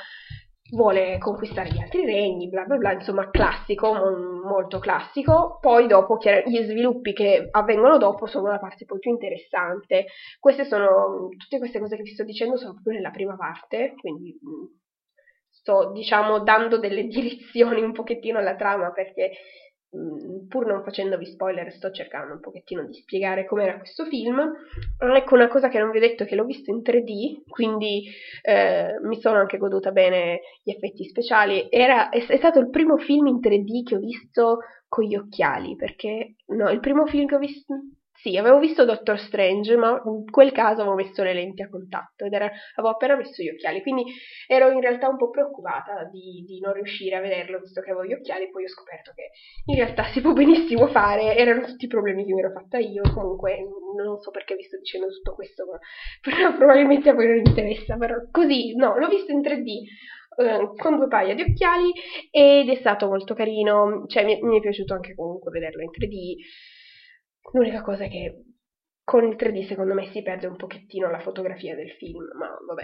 vuole 0.73 1.17
conquistare 1.19 1.69
gli 1.69 1.79
altri 1.79 2.05
regni, 2.05 2.49
bla 2.49 2.63
bla 2.63 2.77
bla, 2.77 2.91
insomma 2.93 3.29
classico, 3.29 3.93
molto 4.43 4.79
classico. 4.79 5.57
Poi 5.61 5.87
dopo 5.87 6.17
gli 6.45 6.61
sviluppi 6.63 7.13
che 7.13 7.47
avvengono 7.51 7.97
dopo 7.97 8.25
sono 8.25 8.47
la 8.47 8.59
parte 8.59 8.85
poi 8.85 8.99
più 8.99 9.11
interessante. 9.11 10.05
Queste 10.39 10.65
sono, 10.65 11.29
tutte 11.37 11.57
queste 11.59 11.79
cose 11.79 11.95
che 11.95 12.03
vi 12.03 12.13
sto 12.13 12.23
dicendo 12.23 12.57
sono 12.57 12.73
proprio 12.73 12.93
nella 12.93 13.11
prima 13.11 13.35
parte, 13.35 13.93
quindi 13.99 14.37
sto 15.49 15.91
diciamo 15.91 16.39
dando 16.39 16.77
delle 16.77 17.03
direzioni 17.07 17.81
un 17.81 17.91
pochettino 17.91 18.39
alla 18.39 18.55
trama 18.55 18.91
perché 18.91 19.31
Mm, 19.31 19.72
pur 20.47 20.65
non 20.65 20.83
facendovi 20.83 21.25
spoiler, 21.25 21.71
sto 21.71 21.91
cercando 21.91 22.33
un 22.33 22.39
pochettino 22.39 22.83
di 22.83 22.93
spiegare 22.93 23.45
com'era 23.45 23.77
questo 23.77 24.05
film. 24.05 24.39
Ecco 24.97 25.35
una 25.35 25.47
cosa 25.47 25.69
che 25.69 25.79
non 25.79 25.91
vi 25.91 25.97
ho 25.97 26.01
detto 26.01 26.25
che 26.25 26.35
l'ho 26.35 26.45
visto 26.45 26.71
in 26.71 26.81
3D, 26.83 27.43
quindi 27.47 28.05
eh, 28.41 28.99
mi 29.03 29.19
sono 29.19 29.39
anche 29.39 29.57
goduta 29.57 29.91
bene 29.91 30.41
gli 30.63 30.71
effetti 30.71 31.05
speciali. 31.05 31.67
Era, 31.69 32.09
è, 32.09 32.25
è, 32.25 32.37
stato 32.37 32.59
il 32.59 32.69
primo 32.69 32.97
film 32.97 33.27
in 33.27 33.39
3D 33.39 33.83
che 33.83 33.95
ho 33.95 33.99
visto 33.99 34.59
con 34.87 35.03
gli 35.03 35.15
occhiali, 35.15 35.75
perché 35.75 36.35
no, 36.47 36.69
il 36.69 36.79
primo 36.79 37.05
film 37.05 37.27
che 37.27 37.35
ho 37.35 37.39
visto 37.39 37.75
sì, 38.23 38.37
avevo 38.37 38.57
visto 38.57 38.85
Doctor 38.85 39.19
Strange, 39.19 39.75
ma 39.75 40.01
in 40.05 40.23
quel 40.31 40.53
caso 40.53 40.79
avevo 40.79 40.95
messo 40.95 41.23
le 41.23 41.33
lenti 41.33 41.61
a 41.61 41.67
contatto 41.67 42.23
ed 42.23 42.31
era, 42.31 42.49
avevo 42.75 42.93
appena 42.93 43.17
messo 43.17 43.43
gli 43.43 43.49
occhiali, 43.49 43.81
quindi 43.81 44.05
ero 44.47 44.71
in 44.71 44.79
realtà 44.79 45.09
un 45.09 45.17
po' 45.17 45.29
preoccupata 45.29 46.05
di, 46.09 46.41
di, 46.47 46.61
non 46.61 46.71
riuscire 46.71 47.17
a 47.17 47.19
vederlo 47.19 47.59
visto 47.59 47.81
che 47.81 47.91
avevo 47.91 48.05
gli 48.05 48.13
occhiali, 48.13 48.49
poi 48.49 48.63
ho 48.63 48.69
scoperto 48.69 49.11
che 49.13 49.31
in 49.65 49.75
realtà 49.75 50.05
si 50.13 50.21
può 50.21 50.31
benissimo 50.31 50.87
fare, 50.87 51.35
erano 51.35 51.65
tutti 51.65 51.83
i 51.83 51.89
problemi 51.89 52.23
che 52.23 52.33
mi 52.33 52.39
ero 52.39 52.51
fatta 52.51 52.77
io, 52.77 53.01
comunque 53.13 53.57
non 53.97 54.17
so 54.21 54.31
perché 54.31 54.55
vi 54.55 54.63
sto 54.63 54.77
dicendo 54.77 55.07
tutto 55.09 55.35
questo, 55.35 55.65
però 56.21 56.55
probabilmente 56.55 57.09
a 57.09 57.13
voi 57.13 57.27
non 57.27 57.37
interessa, 57.39 57.97
però 57.97 58.15
così, 58.31 58.73
no, 58.77 58.97
l'ho 58.97 59.09
visto 59.09 59.33
in 59.33 59.41
3D, 59.41 59.67
eh, 60.37 60.71
con 60.77 60.95
due 60.95 61.09
paia 61.09 61.35
di 61.35 61.41
occhiali 61.41 61.91
ed 62.31 62.69
è 62.69 62.75
stato 62.75 63.07
molto 63.07 63.33
carino, 63.33 64.05
cioè 64.07 64.23
mi, 64.23 64.39
mi, 64.41 64.59
è 64.59 64.61
piaciuto 64.61 64.93
anche 64.93 65.13
comunque 65.13 65.51
vederlo 65.51 65.81
in 65.81 65.89
3D. 65.89 66.35
L'unica 67.51 67.81
cosa 67.81 68.05
è 68.05 68.09
che 68.09 68.43
con 69.03 69.27
il 69.27 69.35
3D 69.35 69.67
secondo 69.67 69.93
me 69.93 70.09
si 70.11 70.21
perde 70.21 70.47
un 70.47 70.55
pochettino 70.55 71.09
la 71.11 71.19
fotografia 71.19 71.75
del 71.75 71.91
film, 71.91 72.23
ma 72.37 72.47
vabbè. 72.67 72.83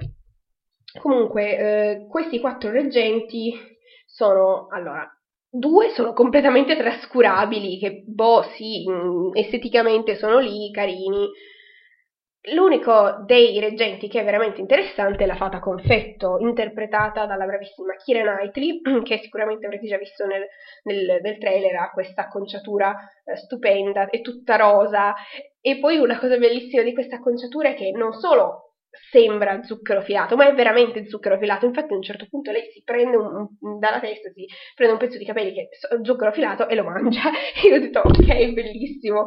Comunque, 0.99 1.57
eh, 1.57 2.07
questi 2.07 2.39
quattro 2.39 2.71
reggenti 2.71 3.53
sono, 4.05 4.67
allora, 4.69 5.07
due 5.49 5.89
sono 5.89 6.13
completamente 6.13 6.75
trascurabili, 6.75 7.79
che 7.79 8.03
boh, 8.05 8.43
sì, 8.55 8.89
mm, 8.89 9.31
esteticamente 9.33 10.15
sono 10.15 10.39
lì, 10.39 10.71
carini, 10.71 11.29
L'unico 12.43 13.25
dei 13.25 13.59
reggenti 13.59 14.07
che 14.07 14.21
è 14.21 14.23
veramente 14.23 14.61
interessante 14.61 15.25
è 15.25 15.27
la 15.27 15.35
fata 15.35 15.59
confetto, 15.59 16.37
interpretata 16.39 17.25
dalla 17.25 17.45
bravissima 17.45 17.95
Kira 17.95 18.21
Knightley, 18.21 18.79
che 19.03 19.17
sicuramente 19.17 19.65
avrete 19.65 19.87
già 19.87 19.97
visto 19.97 20.25
nel, 20.25 20.47
nel, 20.83 21.19
nel 21.21 21.37
trailer, 21.37 21.75
ha 21.75 21.91
questa 21.91 22.21
acconciatura 22.21 22.95
eh, 23.25 23.35
stupenda, 23.35 24.09
è 24.09 24.21
tutta 24.21 24.55
rosa. 24.55 25.13
E 25.59 25.79
poi 25.79 25.97
una 25.97 26.17
cosa 26.17 26.37
bellissima 26.37 26.81
di 26.81 26.93
questa 26.93 27.17
acconciatura 27.17 27.69
è 27.69 27.75
che 27.75 27.91
non 27.91 28.13
solo 28.13 28.68
sembra 29.11 29.61
zucchero 29.63 30.01
filato, 30.01 30.35
ma 30.35 30.47
è 30.47 30.53
veramente 30.53 31.07
zucchero 31.07 31.37
filato. 31.37 31.65
Infatti, 31.65 31.93
a 31.93 31.95
un 31.95 32.01
certo 32.01 32.27
punto 32.29 32.51
lei 32.51 32.69
si 32.71 32.81
prende 32.83 33.17
un, 33.17 33.47
dalla 33.79 33.99
testa, 33.99 34.29
si 34.31 34.45
prende 34.75 34.93
un 34.93 34.99
pezzo 34.99 35.17
di 35.17 35.25
capelli 35.25 35.53
che 35.53 35.69
è 35.69 36.03
zucchero 36.03 36.31
filato 36.31 36.67
e 36.67 36.75
lo 36.75 36.83
mangia. 36.83 37.29
E 37.29 37.67
io 37.69 37.75
ho 37.75 37.79
detto, 37.79 37.99
ok, 37.99 38.53
bellissimo, 38.53 39.25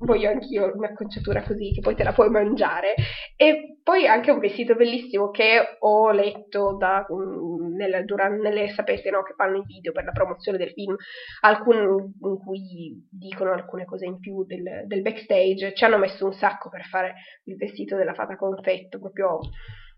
voglio 0.00 0.30
anch'io 0.30 0.72
un'acconciatura 0.74 1.42
così 1.42 1.72
che 1.72 1.80
poi 1.80 1.94
te 1.94 2.04
la 2.04 2.12
puoi 2.12 2.30
mangiare. 2.30 2.94
E 3.36 3.78
poi 3.82 4.06
anche 4.06 4.30
un 4.30 4.38
vestito 4.38 4.74
bellissimo 4.74 5.30
che 5.30 5.76
ho 5.78 6.10
letto 6.10 6.76
da, 6.76 7.04
um, 7.08 7.74
nella, 7.74 8.02
durante, 8.02 8.48
nelle, 8.48 8.68
sapete, 8.70 9.10
no, 9.10 9.22
che 9.22 9.34
fanno 9.36 9.58
i 9.58 9.64
video 9.66 9.92
per 9.92 10.04
la 10.04 10.12
promozione 10.12 10.58
del 10.58 10.70
film, 10.70 10.96
alcuni 11.40 11.78
in 11.80 12.38
cui 12.38 13.08
dicono 13.10 13.52
alcune 13.52 13.84
cose 13.84 14.06
in 14.06 14.18
più 14.18 14.44
del, 14.44 14.84
del 14.86 15.02
backstage. 15.02 15.74
Ci 15.74 15.84
hanno 15.84 15.98
messo 15.98 16.24
un 16.24 16.32
sacco 16.32 16.68
per 16.68 16.84
fare 16.84 17.14
il 17.44 17.56
vestito 17.56 17.96
della 17.96 18.14
fata 18.14 18.36
confetto, 18.72 18.98
proprio 18.98 19.38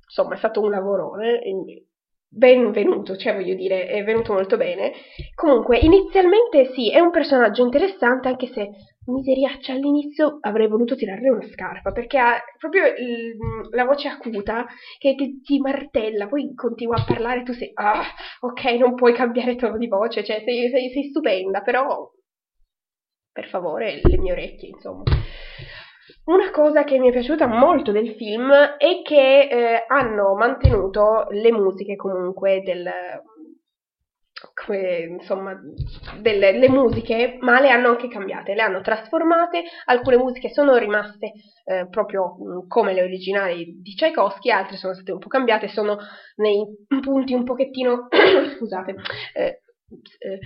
insomma 0.05 0.35
è 0.35 0.39
stato 0.39 0.61
un 0.61 0.71
lavorone 0.71 1.41
benvenuto, 2.29 3.17
cioè 3.17 3.33
voglio 3.33 3.55
dire, 3.55 3.87
è 3.87 4.03
venuto 4.03 4.33
molto 4.33 4.57
bene. 4.57 4.93
Comunque, 5.35 5.79
inizialmente 5.79 6.73
sì, 6.73 6.91
è 6.91 6.99
un 6.99 7.11
personaggio 7.13 7.63
interessante, 7.63 8.27
anche 8.27 8.49
se 8.49 8.71
miseriaccia 9.07 9.73
all'inizio 9.73 10.39
avrei 10.41 10.67
voluto 10.67 10.97
tirarle 10.97 11.31
una 11.31 11.47
scarpa, 11.47 11.93
perché 11.93 12.19
ha 12.19 12.43
proprio 12.59 12.87
il, 12.87 13.37
la 13.71 13.85
voce 13.85 14.09
acuta 14.09 14.67
che 14.99 15.15
ti, 15.15 15.41
ti, 15.43 15.61
martella, 15.61 16.27
poi 16.27 16.53
continua 16.55 16.97
a 16.97 17.05
parlare, 17.07 17.45
tu 17.45 17.53
sei, 17.53 17.71
ah, 17.75 18.03
ok, 18.41 18.65
non 18.81 18.95
puoi 18.97 19.13
cambiare 19.13 19.55
tono 19.55 19.79
di 19.79 19.87
voce, 19.87 20.25
cioè 20.25 20.43
sei, 20.45 20.69
sei, 20.71 20.91
sei 20.91 21.05
stupenda, 21.11 21.61
però 21.61 22.11
per 23.31 23.49
favore, 23.49 24.01
le 24.03 24.19
mie 24.19 24.33
orecchie, 24.33 24.71
insomma. 24.71 25.05
Una 26.27 26.51
cosa 26.51 26.85
che 26.85 26.99
mi 26.99 27.09
è 27.09 27.13
piaciuta 27.13 27.47
molto 27.47 27.93
del 27.93 28.15
film 28.15 28.51
è 28.53 29.03
che 29.03 29.49
eh, 29.51 29.85
hanno 29.87 30.35
mantenuto 30.35 31.27
le 31.31 31.51
musiche 31.51 31.97
comunque 31.97 32.63
del, 32.63 32.91
come, 34.53 34.99
insomma, 35.19 35.59
delle 36.21 36.53
le 36.53 36.69
musiche, 36.69 37.39
ma 37.41 37.61
le 37.61 37.71
hanno 37.71 37.89
anche 37.89 38.09
cambiate, 38.09 38.55
le 38.55 38.63
hanno 38.63 38.81
trasformate, 38.81 39.63
alcune 39.87 40.17
musiche 40.17 40.51
sono 40.51 40.77
rimaste 40.77 41.33
eh, 41.65 41.89
proprio 41.89 42.37
mm, 42.37 42.69
come 42.69 42.93
le 42.93 43.03
originali 43.03 43.81
di 43.81 43.95
Tchaikovsky, 43.95 44.51
altre 44.51 44.77
sono 44.77 44.95
state 44.95 45.13
un 45.13 45.19
po' 45.19 45.29
cambiate, 45.29 45.69
sono 45.69 45.97
nei 46.37 46.65
punti 47.01 47.33
un 47.33 47.45
pochettino, 47.45 48.09
scusate, 48.57 48.95
eh, 49.35 49.61
eh, 50.19 50.39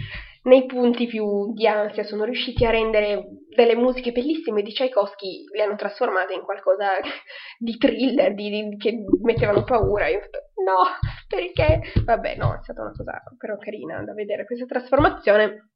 nei 0.49 0.67
punti 0.67 1.07
più 1.07 1.53
di 1.53 1.67
ansia 1.67 2.03
sono 2.03 2.25
riusciti 2.25 2.65
a 2.65 2.71
rendere 2.71 3.29
delle 3.55 3.77
musiche 3.77 4.13
bellissime 4.13 4.63
di 4.63 4.73
Tchaikovsky, 4.73 5.45
le 5.55 5.63
hanno 5.63 5.77
trasformate 5.77 6.35
in 6.35 6.43
qualcosa 6.43 6.93
di 7.59 7.77
thriller, 7.77 8.35
di, 8.35 8.51
di, 8.51 8.77
che 8.77 9.05
mettevano 9.23 9.63
paura. 9.63 10.09
Io 10.09 10.19
ho 10.19 10.21
detto, 10.21 10.39
no, 10.65 10.83
perché? 11.29 12.03
Vabbè, 12.05 12.37
no, 12.37 12.55
è 12.55 12.63
stata 12.63 12.81
una 12.81 12.93
cosa 12.93 13.23
però 13.37 13.57
carina 13.59 14.03
da 14.03 14.15
vedere 14.15 14.45
questa 14.45 14.65
trasformazione. 14.65 15.71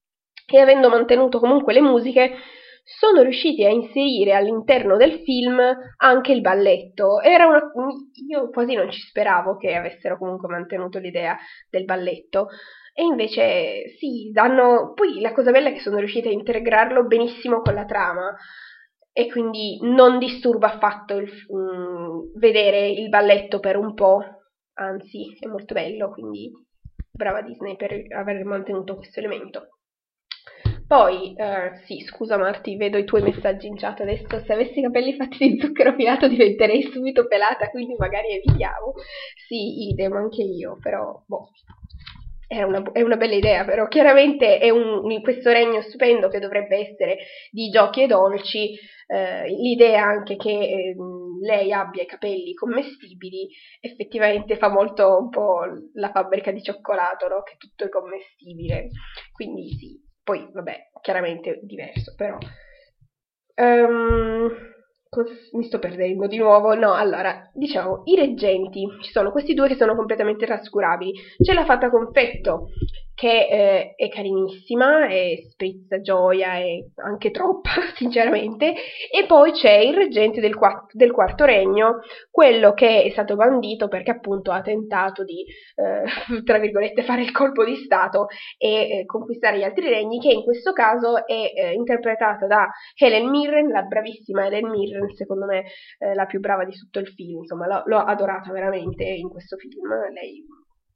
E 0.50 0.58
avendo 0.58 0.88
mantenuto 0.88 1.38
comunque 1.38 1.72
le 1.72 1.80
musiche, 1.80 2.32
sono 2.84 3.22
riusciti 3.22 3.64
a 3.64 3.70
inserire 3.70 4.34
all'interno 4.34 4.96
del 4.96 5.20
film 5.24 5.60
anche 5.98 6.32
il 6.32 6.40
balletto. 6.40 7.18
Una... 7.22 7.60
Io 8.28 8.50
quasi 8.50 8.74
non 8.74 8.90
ci 8.90 9.00
speravo 9.00 9.56
che 9.56 9.74
avessero 9.74 10.18
comunque 10.18 10.48
mantenuto 10.48 10.98
l'idea 10.98 11.36
del 11.70 11.84
balletto. 11.84 12.48
E 12.94 13.02
invece 13.02 13.96
sì, 13.98 14.30
danno... 14.32 14.92
Poi 14.94 15.20
la 15.20 15.32
cosa 15.32 15.50
bella 15.50 15.70
è 15.70 15.72
che 15.72 15.80
sono 15.80 15.98
riusciti 15.98 16.28
a 16.28 16.32
integrarlo 16.32 17.04
benissimo 17.06 17.60
con 17.60 17.74
la 17.74 17.84
trama 17.84 18.34
e 19.12 19.28
quindi 19.28 19.78
non 19.82 20.18
disturba 20.18 20.72
affatto 20.74 21.16
il, 21.16 21.30
um, 21.48 22.32
vedere 22.38 22.88
il 22.88 23.08
balletto 23.08 23.60
per 23.60 23.76
un 23.76 23.94
po', 23.94 24.22
anzi 24.74 25.36
è 25.38 25.46
molto 25.46 25.74
bello, 25.74 26.10
quindi 26.10 26.50
brava 27.10 27.42
Disney 27.42 27.76
per 27.76 27.92
aver 28.16 28.44
mantenuto 28.44 28.96
questo 28.96 29.20
elemento. 29.20 29.68
Poi, 30.86 31.34
eh, 31.34 31.80
sì, 31.86 32.00
scusa 32.00 32.36
Marti, 32.36 32.76
vedo 32.76 32.98
i 32.98 33.04
tuoi 33.04 33.22
messaggi 33.22 33.66
in 33.66 33.76
chat 33.76 34.00
adesso, 34.00 34.42
se 34.44 34.52
avessi 34.52 34.80
i 34.80 34.82
capelli 34.82 35.14
fatti 35.14 35.48
di 35.48 35.58
zucchero 35.58 35.94
filato 35.94 36.28
diventerei 36.28 36.82
subito 36.82 37.26
pelata, 37.26 37.70
quindi 37.70 37.94
magari 37.96 38.32
evitiamo. 38.32 38.92
Sì, 39.46 39.88
idem, 39.88 40.12
anche 40.12 40.42
io, 40.42 40.76
però, 40.80 41.22
boh, 41.26 41.48
è 42.52 42.62
una, 42.62 42.82
è 42.92 43.00
una, 43.00 43.16
bella 43.16 43.34
idea, 43.34 43.64
però 43.64 43.88
chiaramente 43.88 44.58
è 44.58 44.68
un, 44.68 45.22
questo 45.22 45.50
regno 45.50 45.80
stupendo 45.80 46.28
che 46.28 46.38
dovrebbe 46.38 46.76
essere 46.76 47.16
di 47.50 47.70
giochi 47.70 48.02
e 48.02 48.06
dolci, 48.06 48.78
eh, 49.06 49.48
l'idea 49.48 50.04
anche 50.04 50.36
che 50.36 50.50
eh, 50.50 50.94
lei 51.40 51.72
abbia 51.72 52.02
i 52.02 52.06
capelli 52.06 52.52
commestibili 52.52 53.48
effettivamente 53.80 54.56
fa 54.56 54.68
molto 54.68 55.18
un 55.18 55.30
po' 55.30 55.60
la 55.94 56.10
fabbrica 56.10 56.50
di 56.50 56.62
cioccolato, 56.62 57.26
no? 57.28 57.42
che 57.42 57.56
tutto 57.56 57.84
è 57.84 57.88
commestibile, 57.88 58.88
quindi 59.32 59.70
sì, 59.70 59.98
poi 60.22 60.46
vabbè, 60.52 60.90
chiaramente 61.00 61.60
diverso, 61.62 62.14
però... 62.14 62.36
Um, 63.54 64.71
mi 65.52 65.64
sto 65.64 65.78
perdendo 65.78 66.26
di 66.26 66.38
nuovo. 66.38 66.74
No, 66.74 66.94
allora, 66.94 67.50
diciamo, 67.52 68.02
i 68.04 68.14
reggenti, 68.14 68.86
ci 69.02 69.10
sono 69.10 69.30
questi 69.30 69.52
due 69.52 69.68
che 69.68 69.76
sono 69.76 69.94
completamente 69.94 70.46
trascurabili. 70.46 71.12
C'è 71.42 71.52
la 71.52 71.66
fata 71.66 71.90
confetto, 71.90 72.70
che 73.14 73.46
eh, 73.48 73.94
è 73.94 74.08
carinissima, 74.08 75.08
e 75.08 75.46
sprizza 75.50 76.00
gioia 76.00 76.56
e 76.56 76.90
anche 76.96 77.30
troppa, 77.30 77.70
sinceramente, 77.94 78.74
e 79.10 79.26
poi 79.26 79.52
c'è 79.52 79.74
il 79.74 79.94
reggente 79.94 80.40
del, 80.40 80.54
quatt- 80.54 80.94
del, 80.94 81.12
quarto 81.12 81.44
regno, 81.44 82.00
quello 82.30 82.72
che 82.72 83.02
è 83.02 83.10
stato 83.10 83.36
bandito 83.36 83.88
perché 83.88 84.12
appunto 84.12 84.50
ha 84.50 84.62
tentato 84.62 85.24
di, 85.24 85.44
eh, 85.76 86.04
tra 86.44 86.58
virgolette, 86.58 87.02
fare 87.02 87.22
il 87.22 87.32
colpo 87.32 87.64
di 87.64 87.76
Stato 87.76 88.26
e 88.58 89.00
eh, 89.00 89.04
conquistare 89.06 89.58
gli 89.58 89.64
altri 89.64 89.88
regni, 89.88 90.18
che 90.18 90.32
in 90.32 90.42
questo 90.42 90.72
caso 90.72 91.26
è 91.26 91.52
eh, 91.54 91.72
interpretata 91.74 92.46
da 92.46 92.68
Helen 92.96 93.28
Mirren, 93.28 93.68
la 93.68 93.82
bravissima 93.82 94.46
Helen 94.46 94.68
Mirren, 94.68 95.10
secondo 95.14 95.46
me 95.46 95.64
eh, 95.98 96.14
la 96.14 96.26
più 96.26 96.40
brava 96.40 96.64
di 96.64 96.72
tutto 96.72 96.98
il 96.98 97.08
film, 97.08 97.38
insomma 97.38 97.66
l'ho, 97.66 97.82
l'ho 97.86 97.98
adorata 97.98 98.50
veramente 98.52 99.04
in 99.04 99.28
questo 99.28 99.56
film, 99.56 99.88
lei 100.12 100.44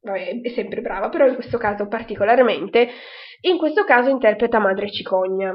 vabbè, 0.00 0.40
è 0.40 0.48
sempre 0.50 0.80
brava, 0.80 1.08
però 1.08 1.26
in 1.26 1.34
questo 1.34 1.58
caso 1.58 1.88
particolarmente, 1.88 2.88
in 3.42 3.58
questo 3.58 3.84
caso 3.84 4.10
interpreta 4.10 4.58
Madre 4.58 4.90
Cicogna. 4.90 5.54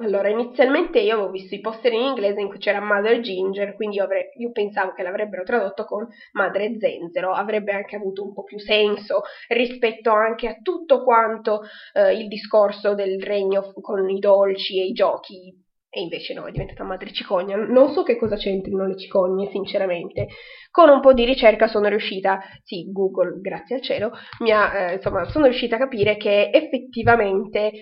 Allora, 0.00 0.28
inizialmente 0.28 1.00
io 1.00 1.14
avevo 1.14 1.30
visto 1.30 1.56
i 1.56 1.60
poster 1.60 1.92
in 1.92 2.02
inglese 2.02 2.40
in 2.40 2.48
cui 2.48 2.58
c'era 2.58 2.80
Mother 2.80 3.18
Ginger, 3.18 3.74
quindi 3.74 3.96
io, 3.96 4.04
avrei, 4.04 4.26
io, 4.36 4.52
pensavo 4.52 4.92
che 4.92 5.02
l'avrebbero 5.02 5.42
tradotto 5.42 5.84
con 5.84 6.06
Madre 6.34 6.76
Zenzero, 6.78 7.32
avrebbe 7.32 7.72
anche 7.72 7.96
avuto 7.96 8.22
un 8.22 8.32
po' 8.32 8.44
più 8.44 8.60
senso 8.60 9.22
rispetto 9.48 10.12
anche 10.12 10.46
a 10.46 10.56
tutto 10.62 11.02
quanto 11.02 11.62
eh, 11.94 12.16
il 12.16 12.28
discorso 12.28 12.94
del 12.94 13.20
regno 13.20 13.72
con 13.80 14.08
i 14.08 14.20
dolci 14.20 14.80
e 14.80 14.84
i 14.84 14.92
giochi, 14.92 15.52
e 15.90 16.00
invece 16.00 16.34
no, 16.34 16.46
è 16.46 16.50
diventata 16.50 16.84
Madre 16.84 17.12
Cicogna. 17.12 17.56
Non 17.56 17.92
so 17.92 18.02
che 18.02 18.16
cosa 18.16 18.36
c'entrino 18.36 18.86
le 18.86 18.96
cicogne, 18.98 19.48
sinceramente. 19.50 20.28
Con 20.70 20.88
un 20.88 21.00
po' 21.00 21.12
di 21.12 21.24
ricerca 21.24 21.66
sono 21.66 21.88
riuscita, 21.88 22.40
sì, 22.62 22.90
Google, 22.92 23.40
grazie 23.40 23.76
al 23.76 23.82
cielo, 23.82 24.10
ha, 24.52 24.78
eh, 24.78 24.94
insomma, 24.94 25.24
sono 25.30 25.46
riuscita 25.46 25.76
a 25.76 25.78
capire 25.78 26.16
che 26.16 26.50
effettivamente 26.52 27.72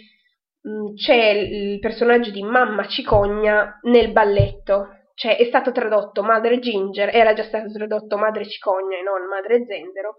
Mm, 0.66 0.94
c'è 0.96 1.30
il 1.30 1.78
personaggio 1.78 2.30
di 2.32 2.42
Mamma 2.42 2.88
Cicogna 2.88 3.78
nel 3.82 4.10
balletto, 4.10 4.88
cioè 5.14 5.36
è 5.36 5.44
stato 5.44 5.70
tradotto 5.70 6.22
Madre 6.24 6.58
Ginger, 6.58 7.14
era 7.14 7.34
già 7.34 7.44
stato 7.44 7.70
tradotto 7.70 8.16
Madre 8.18 8.48
Cicogna 8.48 8.98
e 8.98 9.02
non 9.02 9.28
Madre 9.28 9.64
Zenzero 9.64 10.16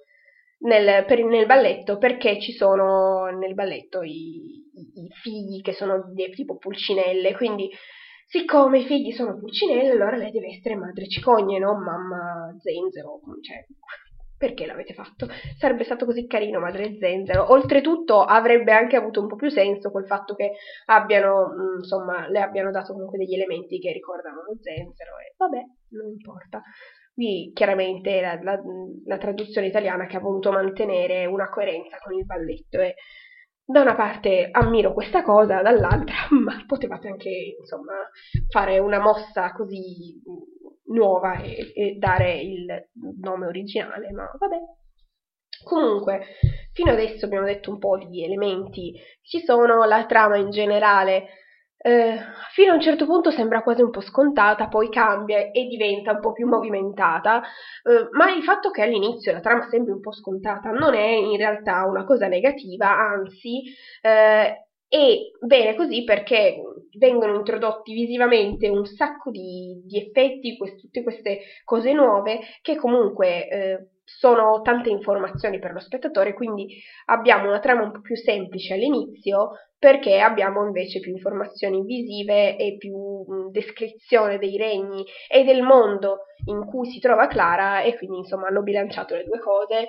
nel, 0.60 1.06
per, 1.06 1.24
nel 1.24 1.46
balletto 1.46 1.98
perché 1.98 2.40
ci 2.40 2.52
sono 2.52 3.26
nel 3.28 3.54
balletto 3.54 4.02
i, 4.02 4.64
i 4.96 5.08
figli 5.22 5.62
che 5.62 5.74
sono 5.74 6.12
di, 6.14 6.30
tipo 6.32 6.58
pulcinelle, 6.58 7.36
quindi 7.36 7.70
siccome 8.26 8.80
i 8.80 8.86
figli 8.86 9.12
sono 9.12 9.38
pulcinelle 9.38 9.92
allora 9.92 10.18
lei 10.18 10.32
deve 10.32 10.48
essere 10.48 10.76
Madre 10.76 11.08
Cicogna 11.08 11.58
e 11.58 11.60
non 11.60 11.82
Mamma 11.82 12.56
Zenzero, 12.60 13.20
cioè 13.42 13.66
perché 14.38 14.68
l'avete 14.68 14.94
fatto? 14.94 15.28
Sarebbe 15.58 15.84
stato 15.84 16.06
così 16.06 16.28
carino 16.28 16.60
Madre 16.60 16.96
Zenzero. 17.00 17.52
Oltretutto 17.52 18.22
avrebbe 18.22 18.72
anche 18.72 18.96
avuto 18.96 19.20
un 19.20 19.28
po' 19.28 19.36
più 19.36 19.50
senso 19.50 19.90
col 19.90 20.06
fatto 20.06 20.36
che 20.36 20.52
abbiano, 20.86 21.48
mm, 21.48 21.80
insomma, 21.80 22.28
le 22.30 22.40
abbiano 22.40 22.70
dato 22.70 22.94
comunque 22.94 23.18
degli 23.18 23.34
elementi 23.34 23.80
che 23.80 23.92
ricordano 23.92 24.44
lo 24.44 24.56
Zenzero 24.62 25.18
e 25.18 25.34
vabbè, 25.36 25.62
non 25.90 26.08
importa. 26.08 26.62
Qui 27.18 27.52
chiaramente 27.52 28.22
la, 28.22 28.40
la, 28.44 28.62
la 29.06 29.18
traduzione 29.18 29.66
italiana 29.66 30.06
che 30.06 30.18
ha 30.18 30.20
voluto 30.20 30.52
mantenere 30.52 31.26
una 31.26 31.50
coerenza 31.50 31.98
con 31.98 32.14
il 32.14 32.24
balletto 32.28 32.80
e 32.80 32.94
da 33.66 33.82
una 33.82 33.96
parte 33.96 34.50
ammiro 34.52 34.94
questa 34.94 35.24
cosa, 35.24 35.64
dall'altra, 35.64 36.14
ma 36.44 36.64
potevate 36.68 37.08
anche, 37.08 37.56
insomma, 37.58 37.94
fare 38.50 38.78
una 38.78 39.00
mossa 39.00 39.52
così 39.52 40.22
nuova 40.92 41.42
e, 41.42 41.72
e 41.74 41.96
dare 41.98 42.40
il 42.40 42.66
nome 43.20 43.48
originale, 43.48 44.12
ma 44.12 44.30
vabbè. 44.38 44.58
Comunque, 45.64 46.24
fino 46.72 46.92
adesso 46.92 47.26
abbiamo 47.26 47.48
detto 47.48 47.72
un 47.72 47.80
po' 47.80 47.98
di 47.98 48.24
elementi, 48.24 48.94
ci 49.24 49.40
sono 49.40 49.84
la 49.86 50.06
trama 50.06 50.38
in 50.38 50.52
generale, 50.52 51.30
eh, 51.78 52.18
fino 52.54 52.72
a 52.72 52.76
un 52.76 52.82
certo 52.82 53.06
punto 53.06 53.30
sembra 53.32 53.62
quasi 53.62 53.82
un 53.82 53.92
po' 53.92 54.02
scontata, 54.02 54.68
poi 54.68 54.90
cambia 54.90 55.52
e 55.52 55.68
diventa 55.68 56.12
un 56.12 56.20
po' 56.20 56.34
più 56.34 56.48
movimentata, 56.48 57.42
eh, 57.42 58.08
ma 58.12 58.32
il 58.34 58.44
fatto 58.44 58.72
che 58.72 58.82
all'inizio 58.82 59.32
la 59.32 59.40
trama 59.40 59.68
sembri 59.70 59.92
un 59.92 60.00
po' 60.00 60.12
scontata 60.12 60.72
non 60.72 60.96
è 60.96 61.08
in 61.08 61.38
realtà 61.38 61.86
una 61.86 62.04
cosa 62.04 62.28
negativa, 62.28 62.90
anzi 62.90 63.64
eh, 64.02 64.68
è 64.90 65.18
bene 65.46 65.76
così 65.76 66.04
perché 66.04 66.62
vengono 66.98 67.36
introdotti 67.36 67.94
visivamente 67.94 68.70
un 68.70 68.86
sacco 68.86 69.30
di, 69.30 69.82
di 69.86 69.98
effetti, 69.98 70.58
quest- 70.58 70.80
tutte 70.80 71.04
queste 71.04 71.40
cose 71.64 71.94
nuove 71.94 72.40
che 72.62 72.76
comunque 72.76 73.48
eh, 73.50 73.88
sono 74.10 74.62
tante 74.62 74.90
informazioni 74.90 75.60
per 75.60 75.74
lo 75.74 75.80
spettatore, 75.80 76.34
quindi 76.34 76.80
abbiamo 77.08 77.50
una 77.50 77.60
trama 77.60 77.84
un 77.84 77.92
po' 77.92 78.00
più 78.00 78.16
semplice 78.16 78.74
all'inizio 78.74 79.50
perché 79.78 80.20
abbiamo 80.20 80.66
invece 80.66 81.02
più 81.02 81.12
informazioni 81.12 81.84
visive 81.84 82.56
e 82.58 82.78
più 82.78 82.96
mh, 82.98 83.52
descrizione 83.52 84.40
dei 84.40 84.56
regni 84.58 85.04
e 85.30 85.44
del 85.44 85.62
mondo 85.62 86.20
in 86.46 86.66
cui 86.66 86.90
si 86.90 87.00
trova 87.00 87.28
Clara 87.28 87.82
e 87.82 87.98
quindi 87.98 88.20
insomma 88.20 88.48
hanno 88.48 88.64
bilanciato 88.64 89.16
le 89.16 89.26
due 89.26 89.40
cose. 89.40 89.88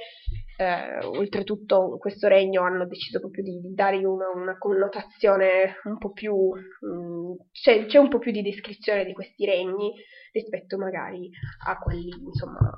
Eh, 0.58 1.06
oltretutto 1.06 1.96
questo 1.98 2.26
regno 2.26 2.62
hanno 2.62 2.84
deciso 2.86 3.20
proprio 3.20 3.44
di, 3.44 3.60
di 3.60 3.72
dargli 3.74 4.02
una, 4.02 4.28
una, 4.34 4.58
connotazione 4.58 5.76
un 5.84 5.96
po' 5.98 6.10
più 6.10 6.34
mh, 6.34 7.46
c'è, 7.52 7.86
c'è, 7.86 7.98
un 7.98 8.08
po' 8.08 8.18
più 8.18 8.32
di 8.32 8.42
descrizione 8.42 9.04
di 9.04 9.12
questi 9.12 9.46
regni 9.46 9.92
rispetto 10.32 10.76
magari 10.76 11.30
a 11.68 11.78
quelli 11.78 12.10
insomma 12.26 12.76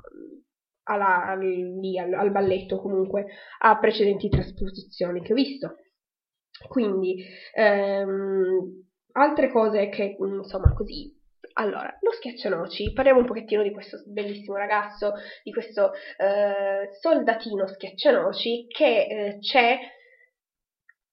alla, 0.83 1.35
lì, 1.35 1.97
al, 1.97 2.13
al 2.13 2.31
balletto 2.31 2.79
comunque 2.79 3.25
a 3.59 3.77
precedenti 3.77 4.29
trasposizioni 4.29 5.21
che 5.21 5.31
ho 5.31 5.35
visto. 5.35 5.75
Quindi 6.67 7.23
ehm, 7.53 8.85
altre 9.13 9.49
cose 9.51 9.89
che 9.89 10.15
insomma 10.19 10.73
così. 10.73 11.17
Allora, 11.53 11.97
lo 11.99 12.11
schiaccianoci, 12.11 12.93
parliamo 12.93 13.19
un 13.19 13.25
pochettino 13.25 13.61
di 13.61 13.71
questo 13.71 14.01
bellissimo 14.05 14.55
ragazzo, 14.55 15.13
di 15.43 15.51
questo 15.51 15.91
eh, 16.17 16.89
soldatino 16.97 17.67
schiaccianoci 17.67 18.67
che 18.67 19.05
eh, 19.05 19.37
c'è, 19.39 19.77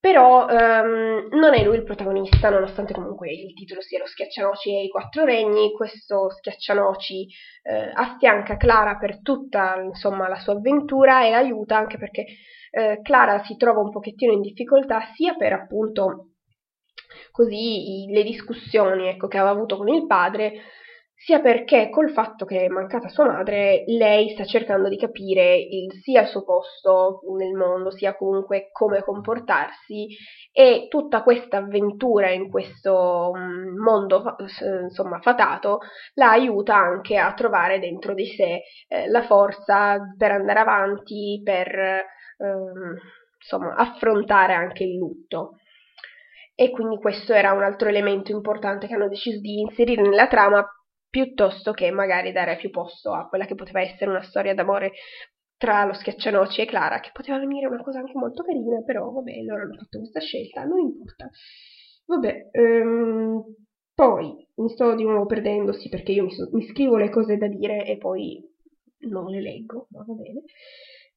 però 0.01 0.49
ehm, 0.49 1.29
non 1.33 1.55
è 1.55 1.65
lui 1.65 1.77
il 1.77 1.85
protagonista, 1.85 2.51
nonostante 2.51 2.95
comunque 2.95 3.33
il 3.33 3.53
titolo 3.55 3.81
sia 3.81 3.99
lo 3.99 4.07
schiaccianoci 4.07 4.71
e 4.71 4.85
i 4.85 4.89
quattro 4.89 5.25
regni, 5.25 5.73
questo 5.73 6.31
schiaccianoci 6.31 7.27
eh, 7.63 7.91
affianca 7.93 8.57
Clara 8.57 8.97
per 8.97 9.21
tutta 9.23 9.81
insomma, 9.83 10.29
la 10.29 10.39
sua 10.39 10.53
avventura 10.55 11.25
e 11.27 11.31
l'aiuta 11.31 11.77
anche 11.77 11.99
perché 11.99 12.27
eh, 12.71 13.01
Clara 13.03 13.43
si 13.43 13.57
trova 13.57 13.81
un 13.81 13.91
pochettino 13.91 14.33
in 14.33 14.41
difficoltà 14.41 15.01
sia 15.15 15.35
per 15.35 15.53
appunto 15.53 16.35
così 17.33 18.07
le 18.11 18.23
discussioni 18.23 19.09
ecco, 19.09 19.27
che 19.27 19.39
aveva 19.39 19.53
avuto 19.53 19.77
con 19.77 19.89
il 19.89 20.07
padre, 20.07 20.53
sia 21.21 21.41
perché 21.41 21.91
col 21.91 22.13
fatto 22.13 22.45
che 22.45 22.65
è 22.65 22.69
mancata 22.69 23.09
sua 23.09 23.27
madre, 23.27 23.83
lei 23.89 24.31
sta 24.31 24.45
cercando 24.45 24.89
di 24.89 24.97
capire 24.97 25.57
il, 25.57 25.91
sia 26.01 26.23
il 26.23 26.29
suo 26.29 26.45
posto 26.45 27.21
nel 27.37 27.55
mondo, 27.55 27.91
sia 27.91 28.17
comunque 28.17 28.69
come 28.71 29.03
comportarsi 29.03 30.07
e 30.53 30.87
tutta 30.89 31.25
questa 31.25 31.57
avventura 31.57 32.31
in 32.31 32.49
questo 32.49 33.33
mm, 33.37 33.79
mondo 33.83 34.37
insomma 34.85 35.19
fatato 35.21 35.81
la 36.15 36.31
aiuta 36.31 36.77
anche 36.77 37.17
a 37.17 37.35
trovare 37.35 37.81
dentro 37.81 38.15
di 38.15 38.27
sé 38.27 38.63
eh, 38.87 39.09
la 39.09 39.23
forza 39.23 39.99
per 40.17 40.31
andare 40.31 40.61
avanti, 40.61 41.41
per 41.43 41.69
eh, 41.69 42.05
insomma 43.41 43.75
affrontare 43.75 44.55
anche 44.55 44.85
il 44.85 44.97
lutto. 44.97 45.57
E 46.55 46.71
quindi 46.71 46.99
questo 46.99 47.35
era 47.35 47.53
un 47.53 47.63
altro 47.63 47.89
elemento 47.89 48.33
importante 48.33 48.87
che 48.87 48.95
hanno 48.95 49.09
deciso 49.09 49.41
di 49.41 49.61
inserire 49.61 50.03
nella 50.03 50.27
trama 50.27 50.65
piuttosto 51.11 51.73
che 51.73 51.91
magari 51.91 52.33
dare 52.33 52.57
più 52.57 52.71
posto 52.71 53.13
a 53.13 53.29
quella 53.29 53.47
che 53.47 53.55
poteva 53.55 53.81
essere 53.81 54.11
una 54.11 54.23
storia 54.23 54.55
d'amore 54.55 54.93
tra 55.59 55.85
lo 55.85 55.93
schiaccianoci 55.93 56.61
e 56.61 56.67
Clara, 56.67 57.01
che 57.01 57.11
poteva 57.13 57.39
venire 57.39 57.67
una 57.67 57.83
cosa 57.83 57.99
anche 57.99 58.13
molto 58.15 58.45
carina, 58.45 58.81
però 58.83 59.11
vabbè, 59.11 59.43
loro 59.43 59.63
hanno 59.63 59.75
fatto 59.75 59.99
questa 59.99 60.21
scelta, 60.21 60.65
non 60.65 60.79
importa. 60.79 61.29
Vabbè, 62.07 62.51
um, 62.53 63.45
poi 63.93 64.47
mi 64.55 64.69
sto 64.71 64.95
di 64.95 65.03
nuovo 65.03 65.27
perdendosi 65.27 65.89
perché 65.89 66.13
io 66.13 66.25
mi, 66.25 66.33
so, 66.33 66.49
mi, 66.53 66.65
scrivo 66.69 66.97
le 66.97 67.11
cose 67.11 67.37
da 67.37 67.49
dire 67.49 67.85
e 67.85 67.99
poi 67.99 68.41
non 69.01 69.27
le 69.31 69.41
leggo, 69.43 69.89
ma 69.91 70.05
va 70.07 70.15
bene. 70.15 70.43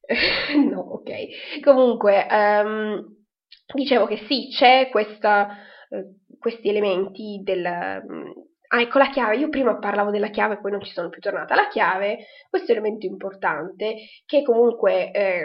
no, 0.68 0.80
ok. 0.80 1.60
Comunque, 1.62 2.26
um, 2.28 3.24
dicevo 3.72 4.06
che 4.06 4.16
sì, 4.26 4.48
c'è 4.50 4.88
questa, 4.90 5.56
eh, 5.88 6.16
questi 6.38 6.68
elementi 6.68 7.40
del... 7.44 8.41
Ah, 8.74 8.80
ecco 8.80 8.96
la 8.96 9.10
chiave, 9.10 9.36
io 9.36 9.50
prima 9.50 9.76
parlavo 9.76 10.10
della 10.10 10.30
chiave, 10.30 10.58
poi 10.58 10.70
non 10.70 10.80
ci 10.80 10.92
sono 10.92 11.10
più 11.10 11.20
tornata. 11.20 11.54
La 11.54 11.68
chiave, 11.68 12.24
questo 12.48 12.72
elemento 12.72 13.04
importante, 13.04 13.96
che 14.24 14.42
comunque 14.42 15.10
eh, 15.10 15.44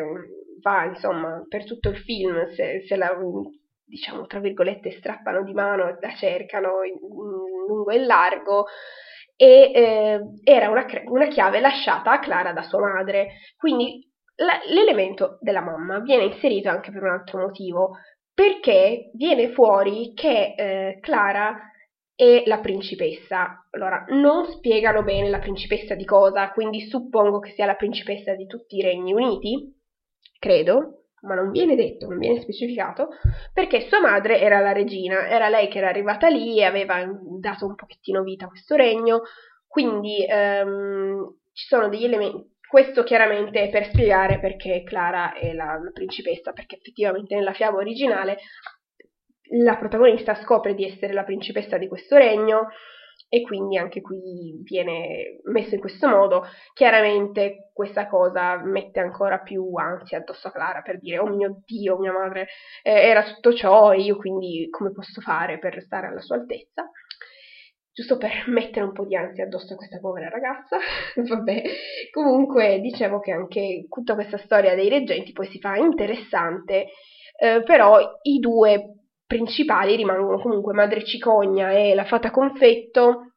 va, 0.62 0.86
insomma, 0.86 1.44
per 1.46 1.66
tutto 1.66 1.90
il 1.90 1.98
film, 1.98 2.48
se, 2.54 2.86
se 2.88 2.96
la, 2.96 3.13
diciamo, 3.84 4.26
tra 4.28 4.40
virgolette, 4.40 4.92
strappano 4.92 5.44
di 5.44 5.52
mano 5.52 5.90
e 5.90 5.98
la 6.00 6.13
cercano 6.16 6.84
in, 6.84 6.94
in 6.94 7.66
lungo 7.68 7.90
e 7.90 8.00
largo, 8.00 8.68
e 9.36 9.72
eh, 9.76 10.20
era 10.46 10.70
una, 10.70 10.86
una, 11.08 11.28
chiave 11.28 11.60
lasciata 11.60 12.12
a 12.12 12.20
Clara 12.20 12.54
da 12.54 12.62
sua 12.62 12.80
madre. 12.80 13.40
Quindi 13.58 14.10
la, 14.36 14.58
l'elemento 14.70 15.38
della 15.42 15.62
mamma 15.62 16.00
viene 16.00 16.24
inserito 16.24 16.70
anche 16.70 16.92
per 16.92 17.04
un 17.04 17.10
altro 17.10 17.40
motivo, 17.40 17.98
perché 18.34 19.12
viene 19.16 19.52
fuori 19.52 20.13
che 20.13 20.54
eh, 20.56 21.00
Clara 21.02 21.60
è 22.17 22.41
la 22.47 22.58
principessa. 22.58 23.67
Allora, 23.69 24.03
non 24.10 24.45
spiegano 24.47 25.03
bene 25.03 25.30
la 25.30 25.38
principessa 25.38 25.93
di 25.93 26.03
cosa, 26.03 26.49
quindi 26.49 26.82
suppongo 26.82 27.38
che 27.39 27.51
sia 27.51 27.67
la 27.67 27.75
principessa 27.75 28.34
di 28.34 28.47
tutti 28.47 28.77
i 28.77 28.82
Regni 28.82 29.13
Uniti, 29.13 29.71
credo, 30.39 31.03
ma 31.21 31.36
non 31.36 31.51
viene 31.51 31.75
detto, 31.75 32.08
non 32.08 32.17
viene 32.17 32.41
specificato, 32.41 33.10
perché 33.53 33.82
sua 33.82 33.99
madre 33.99 34.41
era 34.41 34.60
la 34.60 34.71
regina, 34.71 35.30
era 35.30 35.47
lei 35.47 35.67
che 35.67 35.77
era 35.77 35.89
arrivata 35.89 36.27
lì 36.27 36.58
e 36.58 36.63
aveva 36.63 37.08
dato 37.39 37.67
un 37.67 37.75
pochettino 37.75 38.23
vita 38.23 38.45
a 38.45 38.49
questo 38.49 38.75
regno, 38.75 39.21
quindi 39.67 40.25
ehm, 40.27 41.36
ci 41.53 41.67
sono 41.67 41.88
degli 41.88 42.06
elementi 42.06 42.56
questo 42.67 43.03
chiaramente 43.03 43.62
è 43.62 43.69
per 43.69 43.86
spiegare 43.86 44.39
perché 44.39 44.84
Clara 44.84 45.34
è 45.34 45.53
la, 45.53 45.80
la 45.82 45.91
principessa, 45.93 46.51
perché 46.51 46.75
effettivamente 46.75 47.34
nella 47.34 47.53
fiaba 47.53 47.77
originale 47.77 48.39
la 49.51 49.77
protagonista 49.77 50.36
scopre 50.36 50.73
di 50.73 50.86
essere 50.86 51.13
la 51.13 51.23
principessa 51.23 51.77
di 51.77 51.88
questo 51.88 52.17
regno 52.17 52.67
e 53.29 53.41
quindi 53.41 53.77
anche 53.77 54.01
qui 54.01 54.62
viene 54.63 55.39
messo 55.45 55.75
in 55.75 55.81
questo 55.81 56.07
modo. 56.07 56.45
Chiaramente 56.73 57.71
questa 57.73 58.07
cosa 58.07 58.62
mette 58.63 58.99
ancora 58.99 59.39
più 59.39 59.75
ansia 59.75 60.19
addosso 60.19 60.47
a 60.47 60.51
Clara 60.51 60.81
per 60.81 60.99
dire 60.99 61.19
oh 61.19 61.27
mio 61.27 61.62
Dio, 61.65 61.97
mia 61.97 62.13
madre 62.13 62.47
eh, 62.83 62.91
era 62.91 63.23
tutto 63.23 63.53
ciò 63.53 63.91
e 63.93 64.01
io 64.01 64.17
quindi 64.17 64.67
come 64.69 64.91
posso 64.91 65.21
fare 65.21 65.60
per 65.60 65.81
stare 65.81 66.07
alla 66.07 66.21
sua 66.21 66.38
altezza? 66.38 66.89
Giusto 67.91 68.17
per 68.17 68.43
mettere 68.47 68.86
un 68.86 68.93
po' 68.93 69.05
di 69.05 69.15
ansia 69.15 69.45
addosso 69.45 69.73
a 69.73 69.75
questa 69.75 69.99
povera 69.99 70.29
ragazza. 70.29 70.77
Vabbè, 71.15 71.63
comunque 72.12 72.79
dicevo 72.79 73.19
che 73.19 73.31
anche 73.31 73.88
tutta 73.89 74.13
questa 74.13 74.38
storia 74.38 74.75
dei 74.75 74.88
reggenti 74.88 75.31
poi 75.33 75.47
si 75.47 75.60
fa 75.60 75.75
interessante, 75.75 76.89
eh, 77.39 77.63
però 77.63 78.19
i 78.21 78.38
due 78.38 78.96
principali 79.28 79.96
rimangono 79.96 80.40
comunque 80.40 80.74
Madre 80.74 81.04
Cicogna 81.04 81.72
e 81.72 81.94
la 81.94 82.06
Fata 82.06 82.32
Confetto, 82.32 83.34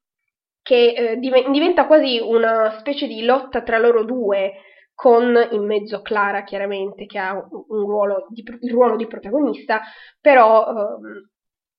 che 0.63 0.93
eh, 0.93 1.17
div- 1.17 1.51
diventa 1.51 1.87
quasi 1.87 2.21
una 2.23 2.77
specie 2.79 3.07
di 3.07 3.25
lotta 3.25 3.63
tra 3.63 3.77
loro 3.79 4.05
due, 4.05 4.53
con 4.95 5.35
in 5.53 5.65
mezzo 5.65 6.03
Clara 6.03 6.45
chiaramente 6.45 7.07
che 7.07 7.19
ha 7.19 7.33
un 7.33 7.87
ruolo 7.87 8.27
di, 8.29 8.45
il 8.61 8.71
ruolo 8.71 8.97
di 8.97 9.07
protagonista, 9.07 9.81
però 10.21 10.67
ehm, 10.67 11.31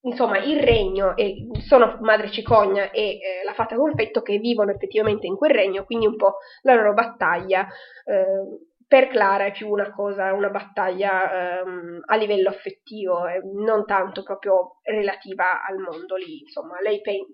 insomma 0.05 0.39
il 0.39 0.59
regno 0.59 1.15
e 1.15 1.47
sono 1.67 1.99
Madre 2.01 2.31
Cicogna 2.31 2.89
e 2.89 3.19
eh, 3.19 3.43
la 3.45 3.53
Fata 3.53 3.75
Confetto 3.75 4.23
che 4.23 4.39
vivono 4.39 4.71
effettivamente 4.71 5.27
in 5.27 5.35
quel 5.35 5.51
regno, 5.51 5.83
quindi 5.83 6.07
un 6.07 6.15
po' 6.15 6.37
la 6.63 6.73
loro 6.73 6.93
battaglia 6.93 7.67
eh, 8.05 8.70
per 8.91 9.07
Clara 9.07 9.45
è 9.45 9.51
più 9.53 9.69
una 9.69 9.89
cosa, 9.89 10.33
una 10.33 10.49
battaglia 10.49 11.61
ehm, 11.61 12.01
a 12.07 12.15
livello 12.17 12.49
affettivo 12.49 13.25
e 13.25 13.39
non 13.41 13.85
tanto 13.85 14.21
proprio 14.21 14.81
relativa 14.83 15.63
al 15.63 15.77
mondo 15.77 16.17
lì, 16.17 16.39
insomma, 16.41 16.75
pe- 17.01 17.25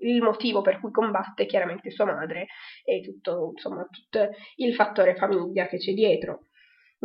il 0.00 0.20
motivo 0.20 0.60
per 0.60 0.78
cui 0.78 0.90
combatte 0.90 1.46
chiaramente 1.46 1.90
sua 1.90 2.04
madre 2.04 2.48
e 2.84 3.00
tutto, 3.00 3.52
insomma, 3.54 3.88
tutto 3.90 4.28
il 4.56 4.74
fattore 4.74 5.16
famiglia 5.16 5.66
che 5.68 5.78
c'è 5.78 5.94
dietro. 5.94 6.48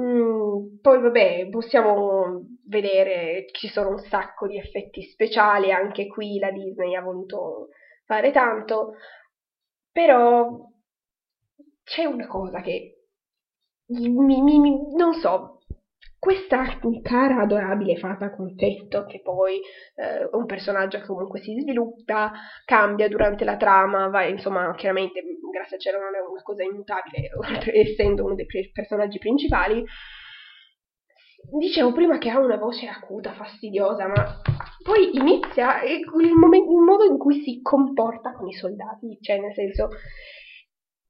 Mm, 0.01 0.79
poi 0.81 0.99
vabbè, 1.01 1.47
possiamo 1.49 2.41
vedere 2.67 3.45
ci 3.53 3.69
sono 3.69 3.91
un 3.91 3.99
sacco 3.99 4.45
di 4.45 4.57
effetti 4.57 5.03
speciali, 5.03 5.71
anche 5.71 6.07
qui 6.07 6.37
la 6.37 6.51
Disney 6.51 6.95
ha 6.95 7.01
voluto 7.01 7.69
fare 8.03 8.31
tanto, 8.31 8.95
però 9.89 10.67
c'è 11.85 12.03
una 12.03 12.27
cosa 12.27 12.59
che 12.59 13.00
mi, 13.91 14.41
mi, 14.41 14.59
mi, 14.59 14.95
non 14.95 15.13
so, 15.13 15.61
questa 16.21 16.77
cara, 17.01 17.41
adorabile 17.41 17.97
fata 17.97 18.29
confetto, 18.29 19.05
che 19.05 19.21
poi 19.21 19.55
eh, 19.95 20.29
un 20.31 20.45
personaggio 20.45 20.99
che 20.99 21.07
comunque 21.07 21.41
si 21.41 21.59
sviluppa, 21.59 22.31
cambia 22.63 23.07
durante 23.07 23.43
la 23.43 23.57
trama, 23.57 24.07
va, 24.07 24.25
insomma, 24.25 24.71
chiaramente, 24.75 25.21
grazie 25.51 25.77
a 25.77 25.79
cielo 25.79 25.99
non 25.99 26.15
è 26.15 26.19
una 26.19 26.43
cosa 26.43 26.61
immutabile, 26.61 27.29
essendo 27.73 28.25
uno 28.25 28.35
dei 28.35 28.45
personaggi 28.71 29.17
principali. 29.17 29.83
Dicevo 31.57 31.91
prima 31.91 32.19
che 32.19 32.29
ha 32.29 32.37
una 32.37 32.57
voce 32.57 32.85
acuta, 32.85 33.33
fastidiosa, 33.33 34.05
ma 34.05 34.41
poi 34.83 35.17
inizia 35.17 35.81
il, 35.81 36.05
momento, 36.35 36.71
il 36.71 36.83
modo 36.85 37.03
in 37.03 37.17
cui 37.17 37.41
si 37.41 37.61
comporta 37.63 38.33
con 38.33 38.47
i 38.47 38.53
soldati, 38.53 39.17
cioè 39.21 39.39
nel 39.39 39.53
senso 39.55 39.89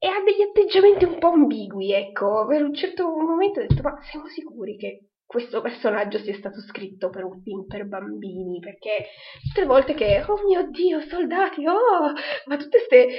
e 0.03 0.07
ha 0.07 0.19
degli 0.23 0.41
atteggiamenti 0.41 1.05
un 1.05 1.19
po' 1.19 1.27
ambigui, 1.27 1.93
ecco. 1.93 2.47
Per 2.47 2.63
un 2.63 2.73
certo 2.73 3.07
momento 3.07 3.59
ho 3.59 3.67
detto, 3.67 3.83
ma 3.83 4.01
siamo 4.01 4.25
sicuri 4.25 4.75
che 4.75 5.09
questo 5.27 5.61
personaggio 5.61 6.17
sia 6.17 6.33
stato 6.33 6.59
scritto 6.59 7.11
per 7.11 7.23
un 7.23 7.39
film 7.43 7.67
per 7.67 7.87
bambini, 7.87 8.57
perché 8.59 9.09
tutte 9.43 9.61
le 9.61 9.67
volte 9.67 9.93
che, 9.93 10.25
oh 10.27 10.43
mio 10.43 10.67
Dio, 10.71 11.01
soldati, 11.01 11.67
oh, 11.67 12.13
ma 12.47 12.57
tutte 12.57 12.79
queste 12.79 13.09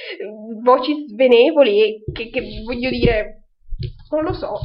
voci 0.61 1.07
svenevoli 1.07 2.03
che, 2.13 2.31
che 2.31 2.43
voglio 2.65 2.91
dire, 2.91 3.45
non 4.11 4.25
lo 4.25 4.33
so, 4.33 4.59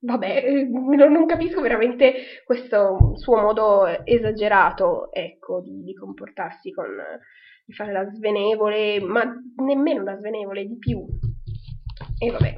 vabbè, 0.00 0.44
non, 0.68 1.10
non, 1.10 1.24
capisco 1.24 1.62
veramente 1.62 2.42
questo 2.44 3.14
suo 3.14 3.40
modo 3.40 3.86
esagerato, 4.04 5.10
ecco, 5.10 5.62
di, 5.62 5.82
di 5.84 5.94
comportarsi 5.94 6.70
con, 6.70 6.86
di 7.68 7.74
fare 7.74 7.92
la 7.92 8.10
svenevole, 8.10 8.98
ma 8.98 9.30
nemmeno 9.56 10.02
la 10.02 10.16
svenevole, 10.16 10.64
di 10.64 10.78
più. 10.78 11.04
E 12.18 12.30
vabbè. 12.30 12.54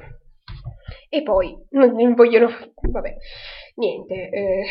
E 1.09 1.23
poi, 1.23 1.53
non 1.71 2.13
vogliono, 2.13 2.47
vabbè, 2.81 3.15
niente. 3.75 4.29
Eh, 4.29 4.65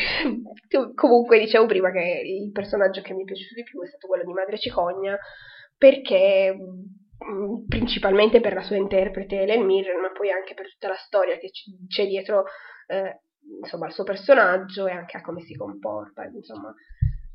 comunque 0.94 1.38
dicevo 1.38 1.66
prima 1.66 1.90
che 1.90 2.22
il 2.24 2.50
personaggio 2.52 3.02
che 3.02 3.12
mi 3.12 3.20
è 3.22 3.24
piaciuto 3.26 3.54
di 3.54 3.64
più 3.64 3.82
è 3.82 3.86
stato 3.86 4.06
quello 4.06 4.24
di 4.24 4.32
Madre 4.32 4.58
Cicogna, 4.58 5.18
perché 5.76 6.56
mm, 6.56 7.66
principalmente 7.68 8.40
per 8.40 8.54
la 8.54 8.62
sua 8.62 8.76
interprete 8.76 9.42
Ellen 9.42 9.66
Mirren, 9.66 10.00
ma 10.00 10.10
poi 10.10 10.30
anche 10.30 10.54
per 10.54 10.70
tutta 10.70 10.88
la 10.88 10.96
storia 10.96 11.36
che 11.36 11.50
c'è 11.86 12.06
dietro, 12.06 12.44
eh, 12.86 13.20
insomma, 13.60 13.84
al 13.84 13.92
suo 13.92 14.04
personaggio 14.04 14.86
e 14.86 14.92
anche 14.92 15.18
a 15.18 15.20
come 15.20 15.42
si 15.42 15.54
comporta, 15.54 16.24
insomma, 16.24 16.74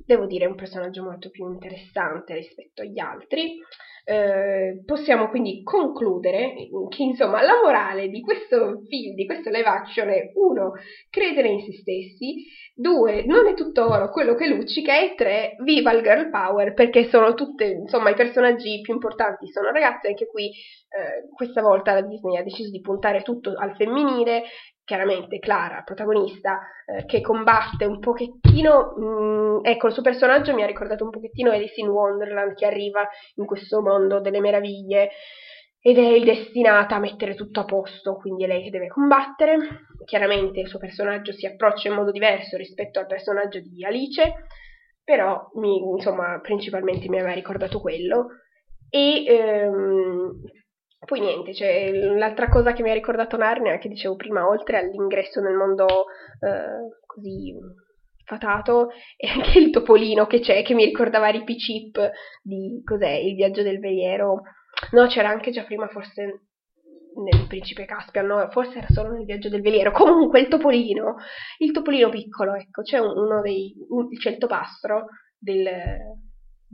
devo 0.05 0.25
dire, 0.25 0.45
è 0.45 0.47
un 0.47 0.55
personaggio 0.55 1.03
molto 1.03 1.29
più 1.29 1.51
interessante 1.51 2.33
rispetto 2.35 2.81
agli 2.81 2.99
altri. 2.99 3.59
Eh, 4.07 4.83
possiamo 4.85 5.29
quindi 5.29 5.63
concludere 5.63 6.53
che 6.89 7.01
insomma 7.01 7.41
la 7.41 7.59
morale 7.63 8.07
di 8.09 8.21
questo 8.21 8.83
film, 8.87 9.15
di 9.15 9.25
questo 9.25 9.49
live 9.49 9.65
action 9.65 10.09
è 10.09 10.31
uno, 10.35 10.73
credere 11.09 11.47
in 11.47 11.61
se 11.61 11.73
stessi, 11.73 12.45
due, 12.75 13.25
non 13.25 13.47
è 13.47 13.55
tutto 13.55 13.89
oro 13.89 14.11
quello 14.11 14.35
che 14.35 14.47
luccica 14.47 14.99
e 14.99 15.15
tre, 15.15 15.55
viva 15.63 15.91
il 15.91 16.03
girl 16.03 16.29
power 16.29 16.75
perché 16.75 17.07
sono 17.07 17.33
tutte, 17.33 17.65
insomma 17.65 18.11
i 18.11 18.15
personaggi 18.15 18.79
più 18.81 18.93
importanti 18.93 19.47
sono 19.47 19.71
ragazze, 19.71 20.09
anche 20.09 20.27
qui 20.27 20.49
eh, 20.49 21.27
questa 21.33 21.63
volta 21.63 21.93
la 21.93 22.01
Disney 22.03 22.37
ha 22.37 22.43
deciso 22.43 22.69
di 22.69 22.81
puntare 22.81 23.23
tutto 23.23 23.53
al 23.57 23.75
femminile 23.75 24.43
chiaramente 24.85 25.39
Clara, 25.39 25.81
protagonista, 25.83 26.61
eh, 26.85 27.05
che 27.05 27.19
combatte 27.19 27.85
un 27.85 27.99
pochettino, 27.99 28.93
mh, 28.95 29.03
mm, 29.03 29.59
ecco, 29.63 29.87
il 29.87 29.93
suo 29.93 30.01
personaggio 30.03 30.53
mi 30.53 30.63
ha 30.63 30.67
ricordato 30.67 31.03
un 31.03 31.09
pochettino 31.09 31.51
Alice 31.51 31.81
in 31.81 31.87
Wonderland 31.87 32.53
che 32.53 32.65
arriva 32.65 33.05
in 33.35 33.45
questo 33.45 33.81
mondo 33.81 34.21
delle 34.21 34.39
meraviglie 34.39 35.09
ed 35.81 35.97
è 35.97 36.19
destinata 36.21 36.95
a 36.95 36.99
mettere 36.99 37.35
tutto 37.35 37.59
a 37.59 37.65
posto, 37.65 38.15
quindi 38.15 38.43
è 38.43 38.47
lei 38.47 38.63
che 38.63 38.71
deve 38.71 38.87
combattere. 38.87 39.57
Chiaramente 40.05 40.59
il 40.59 40.67
suo 40.67 40.79
personaggio 40.79 41.31
si 41.31 41.45
approccia 41.45 41.89
in 41.89 41.95
modo 41.95 42.11
diverso 42.11 42.57
rispetto 42.57 42.99
al 42.99 43.05
personaggio 43.05 43.59
di 43.59 43.85
Alice, 43.85 44.33
però 45.03 45.47
mi, 45.55 45.77
insomma, 45.77 46.39
principalmente 46.41 47.07
mi 47.07 47.19
aveva 47.19 47.33
ricordato 47.33 47.81
quello. 47.81 48.29
E 48.89 49.25
ehm, 49.27 50.41
poi 51.05 51.19
niente, 51.19 51.53
cioè, 51.53 51.91
l'altra 51.91 52.49
cosa 52.49 52.73
che 52.73 52.81
mi 52.83 52.89
ha 52.89 52.93
ricordato 52.93 53.37
Narnia, 53.37 53.77
che 53.77 53.89
dicevo 53.89 54.15
prima, 54.15 54.47
oltre 54.47 54.77
all'ingresso 54.77 55.39
nel 55.41 55.55
mondo 55.55 55.85
eh, 55.85 56.99
così 57.05 57.53
fatato, 58.25 58.89
è 59.15 59.27
anche 59.27 59.59
il 59.59 59.69
topolino 59.69 60.25
che 60.25 60.39
c'è, 60.39 60.63
che 60.63 60.73
mi 60.73 60.85
ricordava 60.85 61.27
Rippy 61.27 61.55
Chip 61.55 62.11
di, 62.41 62.81
cos'è, 62.83 63.11
Il 63.11 63.35
viaggio 63.35 63.61
del 63.61 63.79
veliero. 63.79 64.41
No, 64.91 65.07
c'era 65.07 65.29
anche 65.29 65.51
già 65.51 65.63
prima, 65.63 65.87
forse 65.87 66.47
nel 67.15 67.47
Principe 67.47 67.85
Caspian, 67.85 68.25
no, 68.25 68.49
forse 68.49 68.79
era 68.79 68.87
solo 68.89 69.11
nel 69.11 69.25
viaggio 69.25 69.49
del 69.49 69.61
veliero. 69.61 69.91
Comunque 69.91 70.39
il 70.39 70.47
topolino, 70.47 71.15
il 71.59 71.71
topolino 71.71 72.09
piccolo, 72.09 72.55
ecco, 72.55 72.81
c'è 72.81 72.97
uno 72.97 73.41
dei, 73.41 73.73
c'è 74.19 74.31
il 74.31 74.37
topastro 74.37 75.05
del, 75.37 75.67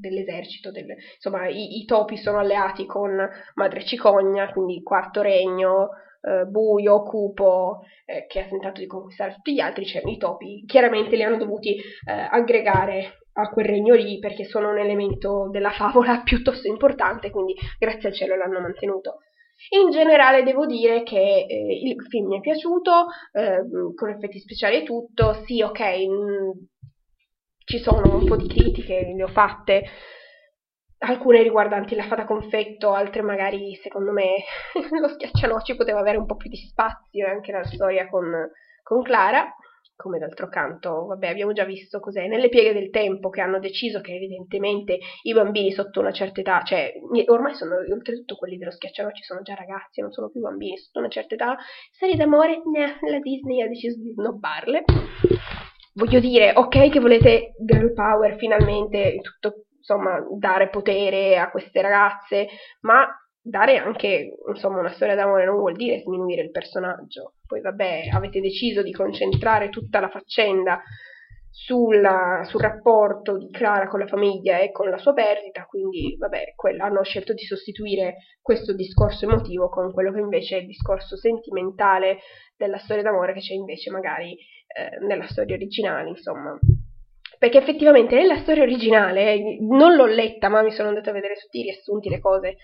dell'esercito, 0.02 0.72
del, 0.72 0.88
insomma 1.16 1.48
i, 1.48 1.78
i, 1.78 1.86
topi 1.86 2.18
sono 2.18 2.40
alleati 2.40 2.86
con 2.86 3.16
Madre 3.56 3.86
Cicogna, 3.86 4.52
quindi 4.52 4.82
Quarto 4.82 5.22
Regno, 5.22 5.90
eh, 6.22 6.46
buio, 6.46 7.04
cupo, 7.04 7.80
eh, 8.06 8.26
che 8.28 8.42
ha 8.42 8.46
tentato 8.46 8.82
di 8.82 8.88
conquistare 8.88 9.34
tutti 9.36 9.54
gli 9.54 9.60
altri, 9.60 9.86
cioè 9.86 10.02
i 10.06 10.18
topi 10.18 10.66
chiaramente 10.66 11.16
li 11.16 11.24
hanno 11.24 11.38
dovuti 11.38 11.76
eh, 11.76 12.28
aggregare 12.30 13.20
a 13.34 13.50
quel 13.50 13.66
regno 13.66 13.96
lì 13.96 14.20
perché 14.20 14.44
sono 14.44 14.72
un 14.72 14.78
elemento 14.78 15.48
della 15.50 15.72
favola 15.72 16.22
piuttosto 16.26 16.68
importante, 16.68 17.30
quindi 17.30 17.56
grazie 17.80 18.10
al 18.10 18.16
cielo 18.16 18.36
l'hanno 18.36 18.60
mantenuto. 18.60 19.20
In 19.70 19.92
generale 19.92 20.42
devo 20.42 20.66
dire 20.66 21.04
che 21.04 21.46
eh, 21.48 21.80
il 21.84 21.96
film 22.10 22.28
mi 22.30 22.38
è 22.38 22.42
piaciuto, 22.42 23.06
eh, 23.32 23.62
con 23.94 24.10
effetti 24.10 24.40
speciali 24.40 24.78
e 24.78 24.84
tutto, 24.84 25.44
sì 25.46 25.62
ok, 25.62 25.80
mh, 25.80 26.71
ci 27.72 27.80
sono 27.80 28.18
un 28.18 28.26
po' 28.26 28.36
di 28.36 28.50
critiche, 28.50 29.14
le 29.16 29.24
ho 29.24 29.30
fatte, 29.30 29.86
alcune 30.98 31.42
riguardanti 31.42 31.96
la 31.96 32.04
fata 32.04 32.26
confetto, 32.26 32.92
altre 32.92 33.22
magari 33.22 33.76
secondo 33.76 34.12
me 34.12 34.44
lo 35.00 35.08
schiaccianoci 35.08 35.78
poteva 35.78 36.00
avere 36.00 36.18
un 36.18 36.26
po' 36.26 36.36
più 36.36 36.50
di 36.50 36.58
spazio 36.58 37.26
e 37.26 37.30
anche 37.30 37.54
la 37.54 37.64
storia 37.64 38.10
con, 38.10 38.30
con 38.84 39.02
Clara, 39.04 39.56
come 39.96 40.20
d'altro 40.20 40.50
canto, 40.50 41.06
vabbè, 41.06 41.30
abbiamo 41.30 41.54
già 41.54 41.64
visto 41.64 42.02
cos'è, 42.02 42.28
nelle 42.28 42.50
pieghe 42.50 42.74
del 42.74 42.90
tempo 42.90 43.30
che 43.30 43.40
hanno 43.40 43.60
deciso 43.60 44.02
che 44.02 44.16
evidentemente 44.16 44.98
i 45.22 45.32
bambini 45.32 45.72
sotto 45.72 46.02
una 46.02 46.12
certa 46.12 46.42
età, 46.42 46.64
cioè 46.64 46.92
ormai 47.28 47.56
sono, 47.56 47.76
oltretutto 47.76 48.36
quelli 48.36 48.58
dello 48.58 48.72
schiaccianoci 48.72 49.24
sono 49.24 49.44
già 49.44 49.54
ragazzi, 49.54 50.02
non 50.02 50.12
sono 50.12 50.30
più 50.30 50.42
bambini 50.42 50.78
sotto 50.78 51.00
una 51.00 51.08
certa 51.08 51.36
età, 51.36 51.56
serie 51.90 52.18
d'amore, 52.18 52.64
nah, 52.66 53.10
la 53.10 53.20
Disney 53.20 53.62
ha 53.62 53.68
deciso 53.70 53.98
di 53.98 54.12
snobbarle 54.12 54.84
voglio 55.94 56.20
dire, 56.20 56.54
ok 56.56 56.90
che 56.90 57.00
volete 57.00 57.54
girl 57.60 57.94
power 57.94 58.38
finalmente, 58.38 59.20
tutto, 59.22 59.66
insomma, 59.78 60.24
dare 60.38 60.70
potere 60.70 61.38
a 61.38 61.50
queste 61.50 61.82
ragazze, 61.82 62.48
ma 62.82 63.08
dare 63.42 63.78
anche, 63.78 64.38
insomma, 64.48 64.80
una 64.80 64.94
storia 64.94 65.16
d'amore 65.16 65.46
non 65.46 65.58
vuol 65.58 65.76
dire 65.76 66.00
sminuire 66.00 66.44
il 66.44 66.52
personaggio. 66.52 67.36
Poi 67.46 67.62
vabbè, 67.62 68.10
avete 68.12 68.40
deciso 68.40 68.82
di 68.82 68.92
concentrare 68.92 69.70
tutta 69.70 70.00
la 70.00 70.10
faccenda 70.10 70.82
sulla, 71.50 72.44
sul 72.46 72.62
rapporto 72.62 73.38
di 73.38 73.50
Clara 73.50 73.88
con 73.88 74.00
la 74.00 74.08
famiglia 74.08 74.60
e 74.60 74.72
con 74.72 74.90
la 74.90 74.98
sua 74.98 75.14
perdita, 75.14 75.66
quindi 75.66 76.16
vabbè, 76.18 76.54
quella, 76.56 76.86
hanno 76.86 77.04
scelto 77.04 77.34
di 77.34 77.44
sostituire 77.44 78.16
questo 78.42 78.74
discorso 78.74 79.26
emotivo 79.26 79.68
con 79.68 79.92
quello 79.92 80.14
che 80.14 80.22
invece 80.22 80.58
è 80.58 80.60
il 80.62 80.68
discorso 80.68 81.18
sentimentale 81.18 82.20
della 82.56 82.78
storia 82.78 83.04
d'amore 83.04 83.34
che 83.34 83.42
c'è 83.42 83.54
invece 83.54 83.92
magari 83.92 84.38
eh, 84.74 85.06
nella 85.06 85.28
storia 85.28 85.56
originale, 85.56 86.10
insomma. 86.10 86.58
Perché 87.38 87.58
effettivamente 87.58 88.16
nella 88.16 88.38
storia 88.42 88.64
originale, 88.64 89.58
non 89.62 89.96
l'ho 89.96 90.06
letta, 90.06 90.50
ma 90.50 90.62
mi 90.62 90.72
sono 90.72 90.90
andata 90.90 91.10
a 91.10 91.14
vedere 91.14 91.36
tutti 91.36 91.60
i 91.60 91.64
riassunti, 91.64 92.10
le 92.10 92.20
cose, 92.20 92.58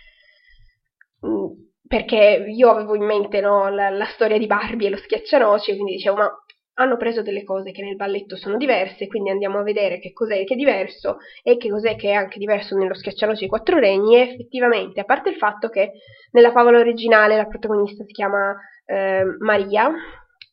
mm, 1.26 1.46
perché 1.88 2.46
io 2.48 2.70
avevo 2.70 2.96
in 2.96 3.04
mente 3.04 3.42
no, 3.42 3.70
la, 3.70 3.90
la, 3.90 4.06
storia 4.06 4.38
di 4.38 4.46
Barbie 4.46 4.88
e 4.88 4.90
lo 4.92 4.98
schiaccianoci, 4.98 5.74
quindi 5.74 5.94
dicevo, 5.94 6.18
ma 6.18 6.32
hanno 6.80 6.98
preso 6.98 7.24
delle 7.24 7.44
cose 7.44 7.72
che 7.72 7.82
nel 7.82 7.96
balletto 7.96 8.36
sono 8.36 8.58
diverse, 8.58 9.08
quindi 9.08 9.32
andiamo 9.32 9.60
a 9.60 9.64
vedere 9.64 10.00
che 10.00 10.14
cos'è 10.14 10.44
che 10.44 10.54
è 10.54 10.58
diverso 10.58 11.18
e 11.42 11.58
che 11.58 11.70
cos'è 11.70 11.96
che 11.96 12.10
è 12.10 12.14
anche 12.14 12.38
diverso 12.38 12.76
nello 12.78 12.94
schiaccianoci 12.94 13.40
dei 13.40 13.50
quattro 13.50 13.80
regni 13.80 14.18
e 14.18 14.22
effettivamente, 14.22 15.00
a 15.00 15.06
parte 15.06 15.30
il 15.30 15.38
fatto 15.38 15.70
che 15.70 15.94
nella 16.32 16.52
favola 16.52 16.78
originale 16.78 17.36
la 17.36 17.48
protagonista 17.48 18.04
si 18.04 18.12
chiama 18.12 18.56
eh, 18.86 19.24
Maria 19.40 19.92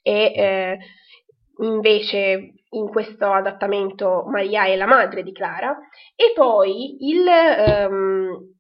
e 0.03 0.33
eh, 0.35 0.79
invece 1.59 2.55
in 2.71 2.89
questo 2.89 3.31
adattamento 3.31 4.25
Maria 4.27 4.65
è 4.65 4.77
la 4.77 4.87
madre 4.87 5.23
di 5.23 5.33
Clara. 5.33 5.77
E 6.15 6.33
poi 6.35 6.97
il, 7.09 7.25
um, 7.89 8.55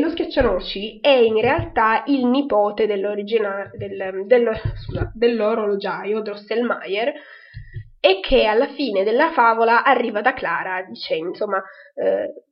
lo 0.00 0.10
Schiaccianoci 0.10 1.00
è 1.00 1.10
in 1.10 1.40
realtà 1.40 2.04
il 2.06 2.26
nipote 2.26 2.86
del, 2.86 3.00
dello, 4.26 4.52
scusa, 4.76 5.10
dell'orologiaio 5.14 6.22
Drosselmeier 6.22 7.12
e 8.00 8.20
che 8.20 8.44
alla 8.44 8.68
fine 8.68 9.04
della 9.04 9.32
favola 9.32 9.82
arriva 9.82 10.20
da 10.20 10.32
Clara 10.32 10.82
dicendo, 10.82 11.28
insomma, 11.28 11.62
eh, 11.94 12.45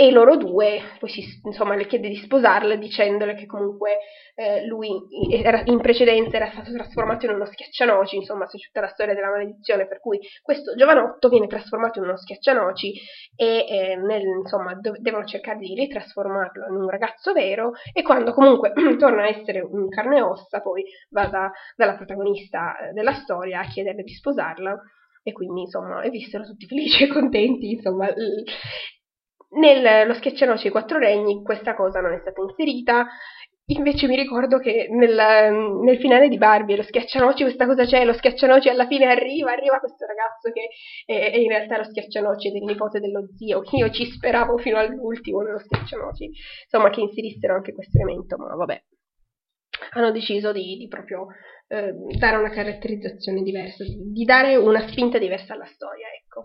e 0.00 0.12
loro 0.12 0.36
due 0.36 0.80
poi 1.00 1.08
si, 1.08 1.24
insomma, 1.42 1.74
le 1.74 1.86
chiede 1.86 2.06
di 2.06 2.14
sposarla 2.14 2.76
dicendole 2.76 3.34
che 3.34 3.46
comunque 3.46 3.98
eh, 4.36 4.64
lui 4.64 4.88
era, 5.42 5.60
in 5.64 5.80
precedenza 5.80 6.36
era 6.36 6.52
stato 6.52 6.72
trasformato 6.72 7.26
in 7.26 7.32
uno 7.32 7.44
schiaccianoci, 7.44 8.14
insomma 8.14 8.46
c'è 8.46 8.58
tutta 8.58 8.80
la 8.80 8.90
storia 8.90 9.12
della 9.12 9.30
maledizione 9.30 9.88
per 9.88 9.98
cui 9.98 10.20
questo 10.40 10.76
giovanotto 10.76 11.28
viene 11.28 11.48
trasformato 11.48 11.98
in 11.98 12.04
uno 12.04 12.16
schiaccianoci 12.16 12.94
e 13.34 13.66
eh, 13.68 13.96
nel, 13.96 14.22
insomma 14.22 14.74
do, 14.74 14.92
devono 15.00 15.24
cercare 15.24 15.58
di 15.58 15.74
ritrasformarlo 15.74 16.66
in 16.68 16.76
un 16.76 16.88
ragazzo 16.88 17.32
vero 17.32 17.72
e 17.92 18.02
quando 18.02 18.32
comunque 18.32 18.72
torna 18.98 19.22
a 19.22 19.28
essere 19.36 19.58
un 19.68 19.88
carne 19.88 20.18
e 20.18 20.22
ossa 20.22 20.60
poi 20.60 20.84
va 21.10 21.26
da, 21.26 21.50
dalla 21.74 21.96
protagonista 21.96 22.76
eh, 22.78 22.92
della 22.92 23.14
storia 23.14 23.58
a 23.58 23.66
chiederle 23.66 24.04
di 24.04 24.14
sposarla 24.14 24.80
e 25.24 25.32
quindi 25.32 25.62
insomma 25.62 26.02
e 26.02 26.10
vissero 26.10 26.44
tutti 26.44 26.66
felici 26.66 27.02
e 27.02 27.08
contenti 27.08 27.72
insomma 27.72 28.06
nello 29.50 30.14
schiaccianoci 30.14 30.66
ai 30.66 30.72
quattro 30.72 30.98
regni 30.98 31.42
questa 31.42 31.74
cosa 31.74 32.00
non 32.00 32.12
è 32.12 32.18
stata 32.20 32.40
inserita, 32.40 33.06
invece 33.70 34.06
mi 34.06 34.16
ricordo 34.16 34.58
che 34.58 34.88
nel, 34.90 35.52
nel 35.82 35.98
finale 35.98 36.28
di 36.28 36.38
Barbie 36.38 36.76
lo 36.76 36.82
schiaccianoci 36.82 37.42
questa 37.42 37.66
cosa 37.66 37.84
c'è, 37.84 38.04
lo 38.04 38.14
schiaccianoci 38.14 38.68
alla 38.68 38.86
fine 38.86 39.06
arriva, 39.06 39.52
arriva 39.52 39.78
questo 39.78 40.06
ragazzo 40.06 40.50
che 40.52 40.68
è, 41.04 41.32
è 41.32 41.36
in 41.36 41.48
realtà 41.48 41.76
lo 41.78 41.84
schiaccianoci 41.84 42.50
del 42.50 42.62
nipote 42.62 43.00
dello 43.00 43.26
zio, 43.36 43.62
io 43.72 43.90
ci 43.90 44.06
speravo 44.06 44.56
fino 44.58 44.78
all'ultimo 44.78 45.40
nello 45.42 45.58
schiaccianoci, 45.58 46.30
insomma 46.64 46.90
che 46.90 47.00
inserissero 47.00 47.54
anche 47.54 47.72
questo 47.72 47.98
elemento, 47.98 48.36
ma 48.36 48.54
vabbè, 48.54 48.82
hanno 49.92 50.10
deciso 50.12 50.52
di, 50.52 50.76
di 50.76 50.88
proprio 50.88 51.26
eh, 51.68 51.92
dare 52.18 52.36
una 52.36 52.50
caratterizzazione 52.50 53.42
diversa, 53.42 53.84
di 53.84 54.24
dare 54.24 54.56
una 54.56 54.86
spinta 54.88 55.18
diversa 55.18 55.54
alla 55.54 55.66
storia, 55.66 56.06
ecco, 56.08 56.40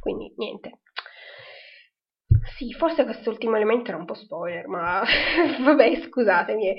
quindi 0.00 0.32
niente. 0.36 0.80
Sì, 2.54 2.72
forse 2.72 3.04
quest'ultimo 3.04 3.56
elemento 3.56 3.90
era 3.90 3.98
un 3.98 4.04
po' 4.04 4.14
spoiler, 4.14 4.66
ma 4.68 5.02
vabbè, 5.64 6.00
scusatemi, 6.08 6.74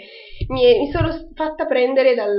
mi, 0.47 0.80
mi 0.80 0.91
sono 0.91 1.10
fatta 1.36 1.65
prendere 1.65 2.15
dal, 2.15 2.36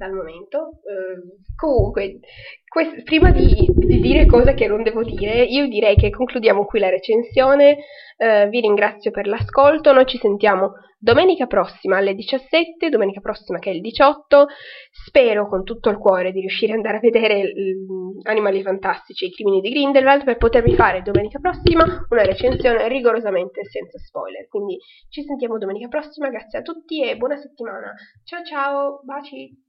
dal 0.00 0.12
momento. 0.12 0.80
Uh, 0.82 1.42
comunque, 1.54 2.20
quest- 2.66 3.02
prima 3.02 3.30
di, 3.30 3.68
di, 3.70 4.00
dire 4.00 4.24
cose 4.24 4.54
che 4.54 4.66
non 4.66 4.82
devo 4.82 5.04
dire, 5.04 5.42
io 5.42 5.68
direi 5.68 5.94
che 5.94 6.08
concludiamo 6.08 6.64
qui 6.64 6.80
la 6.80 6.88
recensione. 6.88 7.76
Uh, 8.16 8.48
vi 8.48 8.60
ringrazio 8.60 9.10
per 9.10 9.26
l'ascolto. 9.26 9.92
Noi 9.92 10.06
ci 10.06 10.16
sentiamo 10.16 10.72
domenica 10.98 11.46
prossima 11.46 11.98
alle 11.98 12.14
17, 12.14 12.88
domenica 12.88 13.20
prossima 13.20 13.58
che 13.58 13.70
è 13.70 13.74
il 13.74 13.82
18. 13.82 14.46
Spero 14.90 15.48
con 15.48 15.64
tutto 15.64 15.90
il 15.90 15.98
cuore 15.98 16.32
di 16.32 16.40
riuscire 16.40 16.72
ad 16.72 16.78
andare 16.78 16.96
a 16.96 17.00
vedere 17.00 17.42
l- 17.44 18.20
Animali 18.22 18.62
Fantastici 18.62 19.24
e 19.24 19.28
i 19.28 19.32
crimini 19.32 19.60
di 19.60 19.68
Grindelwald 19.68 20.24
per 20.24 20.38
potervi 20.38 20.74
fare 20.74 21.02
domenica 21.02 21.38
prossima 21.38 21.84
una 22.08 22.22
recensione 22.22 22.88
rigorosamente 22.88 23.64
senza 23.64 23.98
spoiler. 23.98 24.48
Quindi 24.48 24.78
ci 25.10 25.22
sentiamo 25.24 25.58
domenica 25.58 25.88
prossima. 25.88 26.30
Grazie 26.30 26.60
a 26.60 26.62
tutti 26.62 27.02
e 27.02 27.18
buona 27.18 27.36
settimana. 27.36 27.92
Ciao 28.24 28.42
ciao, 28.44 29.00
baci! 29.04 29.68